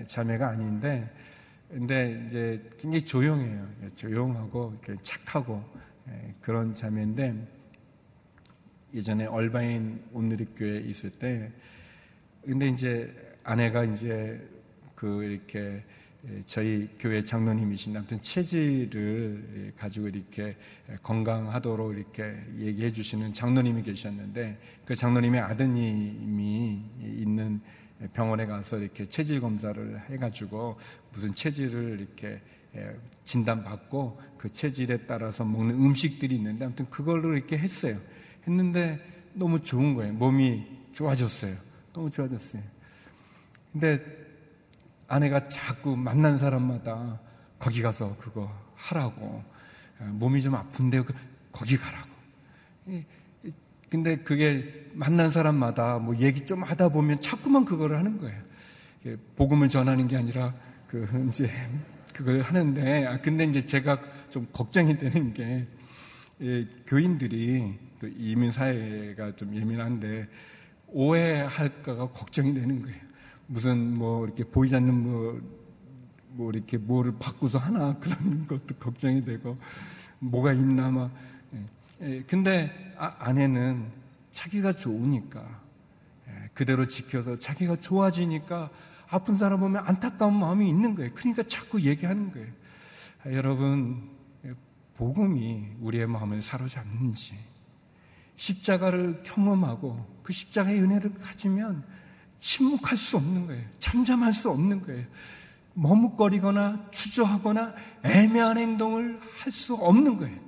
자매가 0.06 0.48
아닌데 0.48 1.10
근데 1.68 2.24
이제 2.26 2.62
굉장히 2.78 3.02
조용해요. 3.02 3.68
조용하고 3.96 4.76
착하고 5.02 5.62
그런 6.40 6.72
자매인데 6.72 7.34
예전에 8.94 9.26
얼바인 9.26 10.00
온누리교회 10.12 10.80
있을 10.80 11.10
때 11.10 11.52
근데 12.44 12.68
이제 12.68 13.12
아내가 13.42 13.84
이제 13.84 14.40
그 14.94 15.24
이렇게 15.24 15.84
저희 16.46 16.88
교회 16.98 17.22
장로님이신 17.22 17.96
아무튼 17.96 18.22
체질을 18.22 19.72
가지고 19.76 20.08
이렇게 20.08 20.56
건강하도록 21.02 21.96
이렇게 21.96 22.36
얘기해 22.58 22.92
주시는 22.92 23.32
장로님이 23.32 23.82
계셨는데 23.82 24.58
그 24.84 24.94
장로님의 24.94 25.40
아드님이 25.40 26.82
있는 27.00 27.60
병원에 28.12 28.46
가서 28.46 28.78
이렇게 28.78 29.06
체질 29.08 29.40
검사를 29.40 30.00
해가지고 30.10 30.78
무슨 31.12 31.34
체질을 31.34 32.00
이렇게 32.00 32.40
진단받고 33.24 34.20
그 34.36 34.52
체질에 34.52 35.06
따라서 35.06 35.44
먹는 35.44 35.74
음식들이 35.74 36.36
있는데 36.36 36.66
아무튼 36.66 36.88
그걸로 36.90 37.34
이렇게 37.34 37.56
했어요. 37.56 37.98
했는데 38.46 39.00
너무 39.32 39.62
좋은 39.62 39.94
거예요. 39.94 40.12
몸이 40.12 40.66
좋아졌어요. 40.92 41.56
너무 41.92 42.10
좋아졌어요. 42.10 42.62
근데 43.72 44.04
아내가 45.08 45.48
자꾸 45.48 45.96
만난 45.96 46.36
사람마다 46.36 47.20
거기 47.58 47.80
가서 47.80 48.16
그거 48.16 48.50
하라고 48.74 49.42
몸이 49.98 50.42
좀 50.42 50.54
아픈데 50.54 51.02
그 51.02 51.14
거기 51.52 51.76
가라고. 51.78 52.10
근데 53.88 54.16
그게 54.16 54.86
만난 54.94 55.30
사람마다 55.30 55.98
뭐 55.98 56.16
얘기 56.16 56.44
좀 56.44 56.62
하다 56.62 56.88
보면 56.88 57.20
자꾸만 57.20 57.64
그거를 57.64 57.98
하는 57.98 58.18
거예요. 58.18 58.46
복음을 59.36 59.68
전하는 59.68 60.08
게 60.08 60.16
아니라 60.16 60.54
그 60.88 61.06
이제 61.28 61.50
그걸 62.12 62.40
하는데 62.40 63.06
아 63.06 63.20
근데 63.20 63.44
이제 63.44 63.64
제가 63.64 64.00
좀 64.30 64.46
걱정이 64.52 64.98
되는 64.98 65.32
게 65.32 65.66
예, 66.40 66.66
교인들이 66.86 67.78
또 68.00 68.08
이민 68.08 68.50
사회가 68.50 69.36
좀 69.36 69.54
예민한데 69.54 70.28
오해할까가 70.88 72.10
걱정이 72.10 72.54
되는 72.54 72.82
거예요. 72.82 72.98
무슨 73.46 73.94
뭐 73.94 74.24
이렇게 74.24 74.44
보이지 74.44 74.74
않는 74.76 74.94
뭐, 74.94 75.40
뭐 76.30 76.50
이렇게 76.50 76.76
뭐를 76.78 77.14
바꾸서 77.18 77.58
하나 77.58 77.96
그런 78.00 78.46
것도 78.46 78.74
걱정이 78.78 79.24
되고 79.24 79.56
뭐가 80.18 80.52
있나 80.52 80.90
막. 80.90 81.10
예. 82.02 82.06
예, 82.06 82.22
근데 82.22 82.94
아, 82.98 83.14
아내는 83.18 83.90
자기가 84.32 84.72
좋으니까 84.72 85.40
예, 86.28 86.50
그대로 86.54 86.86
지켜서 86.86 87.38
자기가 87.38 87.76
좋아지니까 87.76 88.70
아픈 89.08 89.36
사람 89.36 89.60
보면 89.60 89.84
안타까운 89.86 90.38
마음이 90.38 90.68
있는 90.68 90.94
거예요. 90.94 91.12
그러니까 91.14 91.42
자꾸 91.44 91.80
얘기하는 91.80 92.32
거예요. 92.32 92.48
아, 93.24 93.32
여러분, 93.32 94.10
복음이 94.96 95.76
우리의 95.80 96.06
마음을 96.06 96.42
사로잡는지, 96.42 97.34
십자가를 98.36 99.22
경험하고 99.22 100.20
그 100.22 100.32
십자가의 100.32 100.82
은혜를 100.82 101.14
가지면 101.14 101.84
침묵할 102.38 102.96
수 102.96 103.16
없는 103.16 103.46
거예요. 103.46 103.64
잠잠할 103.78 104.32
수 104.32 104.50
없는 104.50 104.82
거예요. 104.82 105.06
머뭇거리거나 105.74 106.88
주저하거나 106.90 107.74
애매한 108.02 108.58
행동을 108.58 109.20
할 109.38 109.52
수 109.52 109.74
없는 109.74 110.16
거예요. 110.16 110.45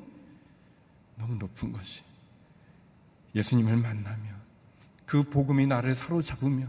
너무 1.19 1.35
높은 1.35 1.73
것이. 1.73 2.03
예수님을 3.35 3.77
만나면 3.77 4.39
그 5.05 5.23
복음이 5.23 5.67
나를 5.67 5.95
사로잡으면 5.95 6.69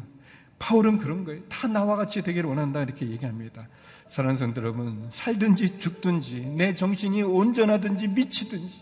바울은 0.59 0.97
그런 0.97 1.23
거예요. 1.23 1.41
다 1.47 1.67
나와 1.67 1.95
같이 1.95 2.21
되기를 2.21 2.49
원한다 2.49 2.81
이렇게 2.81 3.09
얘기합니다. 3.09 3.67
사랑하는 4.07 4.37
성도 4.37 4.61
여러분, 4.61 5.07
살든지 5.09 5.79
죽든지 5.79 6.41
내 6.57 6.75
정신이 6.75 7.23
온전하든지 7.23 8.09
미치든지 8.09 8.81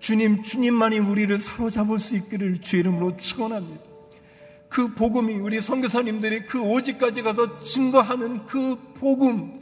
주님, 0.00 0.42
주님만이 0.42 0.98
우리를 0.98 1.38
사로잡을 1.38 1.98
수 1.98 2.16
있기를 2.16 2.58
주 2.58 2.76
이름으로 2.76 3.16
축원합니다. 3.18 3.82
그 4.68 4.94
복음이 4.94 5.34
우리 5.34 5.60
선교사님들이 5.60 6.46
그 6.46 6.60
오직까지 6.60 7.22
가서 7.22 7.58
증거하는 7.58 8.46
그 8.46 8.76
복음, 8.94 9.60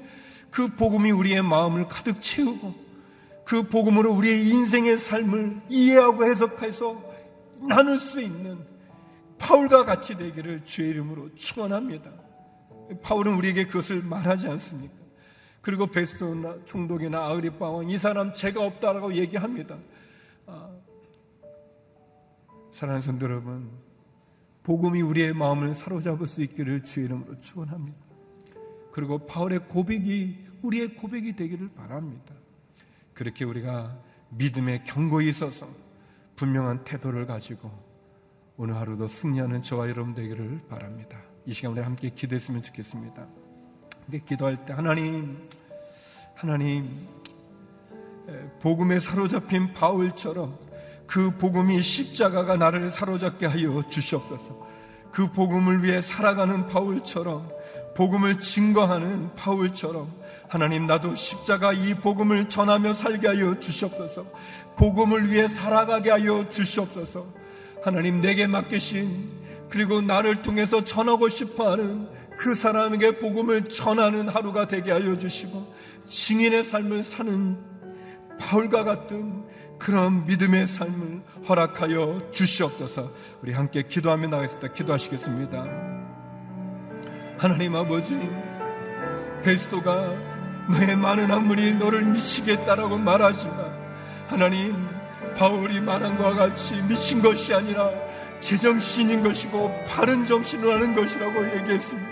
그 0.50 0.68
복음이 0.68 1.10
우리의 1.10 1.42
마음을 1.42 1.88
가득 1.88 2.22
채우고 2.22 2.89
그 3.50 3.64
복음으로 3.64 4.12
우리의 4.12 4.48
인생의 4.48 4.96
삶을 4.96 5.62
이해하고 5.68 6.24
해석해서 6.24 7.02
나눌 7.68 7.98
수 7.98 8.20
있는 8.20 8.64
바울과 9.38 9.84
같이 9.84 10.16
되기를 10.16 10.64
주의 10.64 10.90
이름으로 10.90 11.34
축원합니다. 11.34 12.12
바울은 13.02 13.34
우리에게 13.34 13.66
그것을 13.66 14.04
말하지 14.04 14.46
않습니까? 14.46 14.94
그리고 15.62 15.88
베스토나 15.88 16.64
총독이나 16.64 17.26
아그리파 17.26 17.68
왕이 17.68 17.98
사람 17.98 18.32
죄가 18.32 18.64
없다라고 18.64 19.14
얘기합니다. 19.14 19.78
아, 20.46 20.70
사랑하는 22.70 23.00
성도 23.00 23.26
여러분, 23.26 23.68
복음이 24.62 25.02
우리의 25.02 25.34
마음을 25.34 25.74
사로잡을 25.74 26.28
수 26.28 26.40
있기를 26.42 26.84
주의 26.84 27.06
이름으로 27.06 27.40
축원합니다. 27.40 27.98
그리고 28.92 29.26
바울의 29.26 29.66
고백이 29.66 30.38
우리의 30.62 30.94
고백이 30.94 31.34
되기를 31.34 31.70
바랍니다. 31.74 32.32
그렇게 33.20 33.44
우리가 33.44 33.98
믿음의 34.30 34.84
경고에 34.84 35.26
있어서 35.26 35.68
분명한 36.36 36.84
태도를 36.84 37.26
가지고 37.26 37.70
오늘 38.56 38.76
하루도 38.76 39.08
승리하는 39.08 39.62
저와 39.62 39.90
여러분 39.90 40.14
되기를 40.14 40.62
바랍니다. 40.70 41.18
이 41.44 41.52
시간 41.52 41.72
우리 41.72 41.82
함께 41.82 42.08
기도했으면 42.08 42.62
좋겠습니다. 42.62 43.26
근데 44.06 44.20
기도할 44.20 44.64
때 44.64 44.72
하나님, 44.72 45.36
하나님, 46.34 46.88
복음에 48.62 48.98
사로잡힌 48.98 49.74
바울처럼 49.74 50.58
그 51.06 51.36
복음이 51.36 51.82
십자가가 51.82 52.56
나를 52.56 52.90
사로잡게 52.90 53.44
하여 53.44 53.82
주시옵소서. 53.82 54.66
그 55.12 55.30
복음을 55.30 55.84
위해 55.84 56.00
살아가는 56.00 56.66
바울처럼 56.68 57.50
복음을 57.94 58.40
증거하는 58.40 59.34
바울처럼 59.34 60.19
하나님 60.50 60.84
나도 60.84 61.14
십자가 61.14 61.72
이 61.72 61.94
복음을 61.94 62.48
전하며 62.48 62.92
살게 62.94 63.28
하여 63.28 63.60
주시옵소서. 63.60 64.26
복음을 64.76 65.30
위해 65.30 65.46
살아가게 65.46 66.10
하여 66.10 66.50
주시옵소서. 66.50 67.24
하나님 67.84 68.20
내게 68.20 68.48
맡기신 68.48 69.30
그리고 69.68 70.00
나를 70.00 70.42
통해서 70.42 70.82
전하고 70.82 71.28
싶어 71.28 71.70
하는 71.70 72.08
그 72.36 72.56
사람에게 72.56 73.18
복음을 73.18 73.62
전하는 73.62 74.28
하루가 74.28 74.66
되게 74.66 74.90
하여 74.90 75.16
주시고 75.16 75.72
증인의 76.08 76.64
삶을 76.64 77.04
사는 77.04 77.56
바울과 78.40 78.82
같은 78.82 79.44
그런 79.78 80.26
믿음의 80.26 80.66
삶을 80.66 81.22
허락하여 81.48 82.32
주시옵소서 82.32 83.12
우리 83.40 83.52
함께 83.52 83.84
기도하며 83.84 84.26
나가겠습니다. 84.26 84.72
기도하시겠습니다. 84.72 85.64
하나님 87.38 87.76
아버지, 87.76 88.18
베스토가 89.44 90.29
너의 90.70 90.96
많은 90.96 91.30
학문이 91.30 91.74
너를 91.74 92.04
미치겠다라고 92.04 92.98
말하지만 92.98 93.72
하나님 94.28 94.88
바울이 95.36 95.80
말한 95.80 96.18
것과 96.18 96.34
같이 96.34 96.82
미친 96.82 97.22
것이 97.22 97.54
아니라 97.54 97.90
제정신인 98.40 99.22
것이고 99.22 99.84
바른 99.86 100.26
정신을 100.26 100.74
하는 100.74 100.94
것이라고 100.94 101.56
얘기했습니다. 101.56 102.10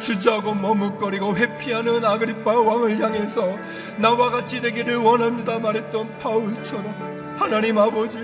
주저하고 0.00 0.54
머뭇거리고 0.54 1.36
회피하는 1.36 2.04
아그리파 2.04 2.52
왕을 2.52 3.00
향해서 3.00 3.56
나와 3.96 4.30
같이 4.30 4.60
되기를 4.60 4.96
원합니다 4.96 5.58
말했던 5.58 6.18
바울처럼 6.18 7.36
하나님 7.38 7.78
아버지 7.78 8.18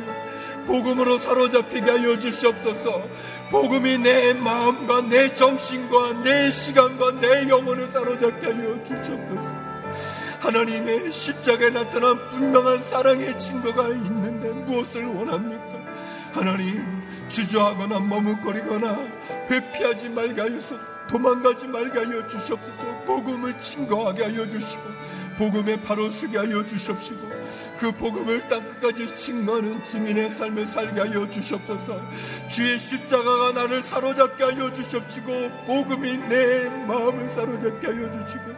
복음으로 0.67 1.19
사로잡히게 1.19 1.91
하여 1.91 2.19
주시옵소서 2.19 3.03
복음이 3.51 3.99
내 3.99 4.33
마음과 4.33 5.03
내 5.03 5.35
정신과 5.35 6.23
내 6.23 6.53
시간과 6.53 7.21
내 7.21 7.49
영혼을 7.49 7.89
사로잡게 7.89 8.53
하여 8.53 8.83
주시옵소서 8.85 9.62
하나님의 10.43 11.13
십자가에 11.13 11.71
나타난 11.71 12.19
분명한 12.31 12.83
사랑의 12.91 13.39
증거가 13.39 13.87
있는데 13.91 14.49
무엇을 14.49 15.07
원합니까? 15.07 15.63
하나님 16.33 16.85
주저하거나 17.29 18.01
머뭇거리거나 18.01 18.99
회피하지 19.49 20.09
말게 20.11 20.41
하여서 20.41 20.77
도망가지 21.09 21.69
말게 21.69 21.97
하여 22.01 22.27
주시옵소서 22.27 23.05
복음을 23.07 23.55
증거하게 23.63 24.25
하여 24.25 24.49
주시고 24.49 24.83
복음에 25.39 25.81
바로 25.81 26.11
서게 26.11 26.39
하여 26.39 26.67
주시옵시고 26.67 27.21
그 27.79 27.93
복음을 27.93 28.49
땅끝까지 28.49 29.15
증거하는 29.15 29.85
증인의 29.85 30.31
삶을 30.31 30.67
살게 30.67 31.01
하여 31.03 31.31
주시옵소서 31.31 32.01
주의 32.49 32.81
십자가가 32.81 33.53
나를 33.53 33.83
사로잡게 33.83 34.43
하여 34.43 34.73
주시옵시고 34.75 35.51
복음이 35.67 36.19
내 36.29 36.69
마음을 36.87 37.31
사로잡게 37.31 37.87
하여 37.87 38.27
주시고 38.27 38.53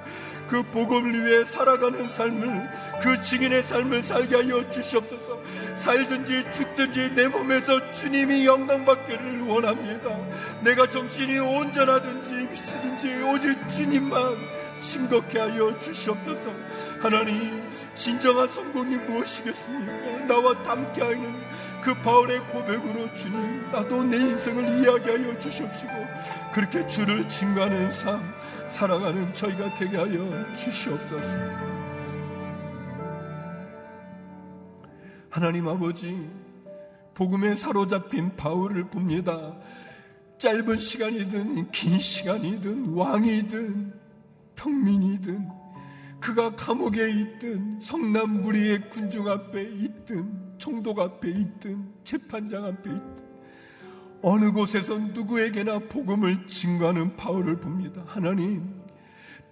그 0.55 0.63
복음을 0.63 1.13
위해 1.13 1.45
살아가는 1.47 2.09
삶을 2.09 2.71
그 3.03 3.21
증인의 3.21 3.65
삶을 3.65 4.05
살게 4.05 4.37
하여 4.37 4.71
주시옵소서. 4.71 5.41
살든지 5.75 6.53
죽든지 6.53 7.17
내 7.17 7.27
몸에서 7.27 7.91
주님이 7.91 8.47
영광받기를 8.47 9.49
원합니다. 9.49 10.17
내가 10.61 10.89
정신이 10.89 11.41
온전하든지 11.41 12.53
미치든지 12.53 13.23
오직 13.25 13.69
주님만 13.69 14.37
심겁게 14.81 15.41
하여 15.41 15.77
주시옵소서. 15.81 16.53
하나님 17.01 17.61
진정한 17.97 18.49
성공이 18.53 18.97
무엇이겠습니까? 18.99 20.27
나와 20.29 20.55
함께 20.65 21.03
하는 21.03 21.35
그 21.83 21.95
바울의 21.95 22.39
고백으로 22.53 23.13
주님 23.17 23.73
나도 23.73 24.05
내 24.05 24.19
인생을 24.19 24.85
이야기하여 24.85 25.37
주시옵시고 25.41 25.93
그렇게 26.53 26.87
주를 26.87 27.29
증가하는 27.29 27.91
삶 27.91 28.33
살아가는 28.75 29.33
저희가 29.33 29.73
되게 29.75 29.97
하여 29.97 30.55
주시옵소서. 30.57 31.39
하나님 35.31 35.69
아버지, 35.69 36.29
복음에 37.15 37.55
사로잡힌 37.55 38.35
바울을 38.35 38.91
봅니다. 38.91 39.57
짧은 40.39 40.79
시간이든 40.79 41.71
긴 41.71 42.01
시간이든 42.01 42.95
왕이든 42.95 43.93
평민이든 44.57 45.49
그가 46.21 46.57
감옥에 46.57 47.11
있든 47.11 47.81
성남부리의 47.81 48.91
군중 48.91 49.29
앞에 49.29 49.63
있든 49.63 50.59
총독 50.59 50.99
앞에 50.99 51.31
있든 51.31 51.93
재판장 52.03 52.65
앞에 52.65 52.91
있든 52.91 53.24
어느 54.27 54.53
곳에서 54.53 54.97
누구에게나 54.97 55.81
복음을 55.81 56.47
증거하는 56.47 57.15
바울을 57.15 57.61
봅니다. 57.61 58.03
하나님, 58.07 58.83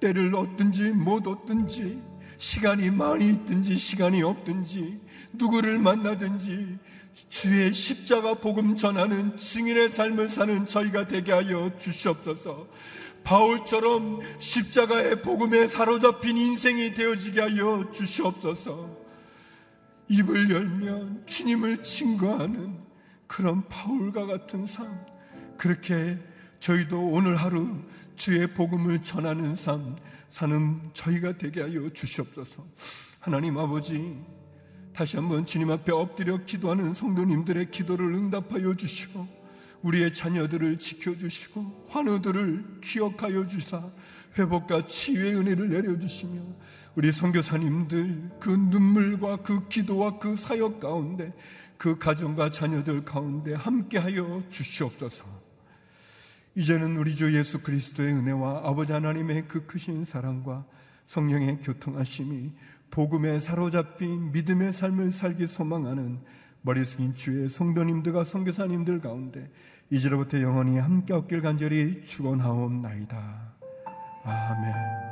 때를 0.01 0.35
얻든지 0.35 0.93
못 0.93 1.27
얻든지, 1.27 2.03
시간이 2.39 2.91
많이 2.91 3.29
있든지 3.29 3.77
시간이 3.77 4.23
없든지, 4.23 4.99
누구를 5.35 5.79
만나든지, 5.79 6.79
주의 7.29 7.75
십자가 7.75 8.33
복음 8.33 8.79
전하는 8.79 9.37
증인의 9.37 9.91
삶을 9.91 10.31
사는 10.31 10.67
저희가 10.67 11.07
되게 11.07 11.33
하여 11.33 11.71
주시옵소서. 11.79 12.67
바울처럼 13.25 14.21
십자가의 14.39 15.21
복음에 15.21 15.69
사로잡힌 15.69 16.39
인생이 16.39 16.95
되어지게 16.95 17.41
하여 17.43 17.91
주시옵소서. 17.93 18.97
입을 20.09 20.51
열면 20.51 21.25
주님을 21.27 21.83
증거하는 21.83 22.82
그런 23.33 23.67
바울과 23.67 24.27
같은 24.27 24.67
삶. 24.67 25.07
그렇게 25.57 26.19
저희도 26.61 27.01
오늘 27.01 27.37
하루 27.37 27.81
주의 28.15 28.47
복음을 28.47 29.03
전하는 29.03 29.57
삶 29.57 29.97
사는 30.29 30.79
저희가 30.93 31.39
되게 31.39 31.63
하여 31.63 31.89
주시옵소서. 31.89 32.67
하나님 33.21 33.57
아버지, 33.57 34.19
다시 34.93 35.17
한번 35.17 35.47
주님 35.47 35.71
앞에 35.71 35.93
엎드려 35.93 36.45
기도하는 36.45 36.93
성도님들의 36.93 37.71
기도를 37.71 38.13
응답하여 38.13 38.75
주시고 38.75 39.27
우리의 39.81 40.13
자녀들을 40.13 40.79
지켜주시고 40.79 41.87
환우들을 41.89 42.81
기억하여 42.83 43.47
주사 43.47 43.83
회복과 44.39 44.89
치유의 44.89 45.37
은혜를 45.37 45.71
내려주시며 45.71 46.43
우리 46.95 47.11
선교사님들 47.11 48.33
그 48.39 48.51
눈물과 48.51 49.39
그 49.39 49.67
기도와 49.69 50.19
그 50.19 50.37
사역 50.37 50.81
가운데 50.81 51.33
그 51.83 51.99
가정과 51.99 52.53
자녀들 52.53 53.05
가운데 53.05 53.55
함께하여 53.55 54.41
주시옵소서. 54.51 55.25
이제는 56.55 56.97
우리 56.97 57.17
주 57.17 57.37
예수 57.37 57.61
그리스도의 57.61 58.13
은혜와 58.13 58.61
아버지 58.63 58.93
하나님의 58.93 59.49
그 59.49 59.67
크신 59.67 60.05
사랑과 60.05 60.65
성령의 61.07 61.59
교통하심이 61.63 62.53
복음에 62.93 63.41
사로잡힌 63.41 64.31
믿음의 64.31 64.73
삶을 64.73 65.11
살기 65.11 65.49
소망하는 65.49 66.21
머리 66.61 66.85
숙인 66.85 67.17
주의 67.17 67.49
성도님들과 67.49 68.23
성교사님들 68.23 69.01
가운데 69.01 69.51
이제로부터 69.91 70.41
영원히 70.41 70.79
함께 70.79 71.15
없길 71.15 71.41
간절히 71.41 72.05
축원하옵나이다. 72.05 73.55
아멘. 74.23 75.12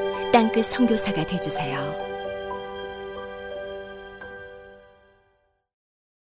땅끝 0.31 0.65
성교사가 0.67 1.25
되주세요 1.25 2.10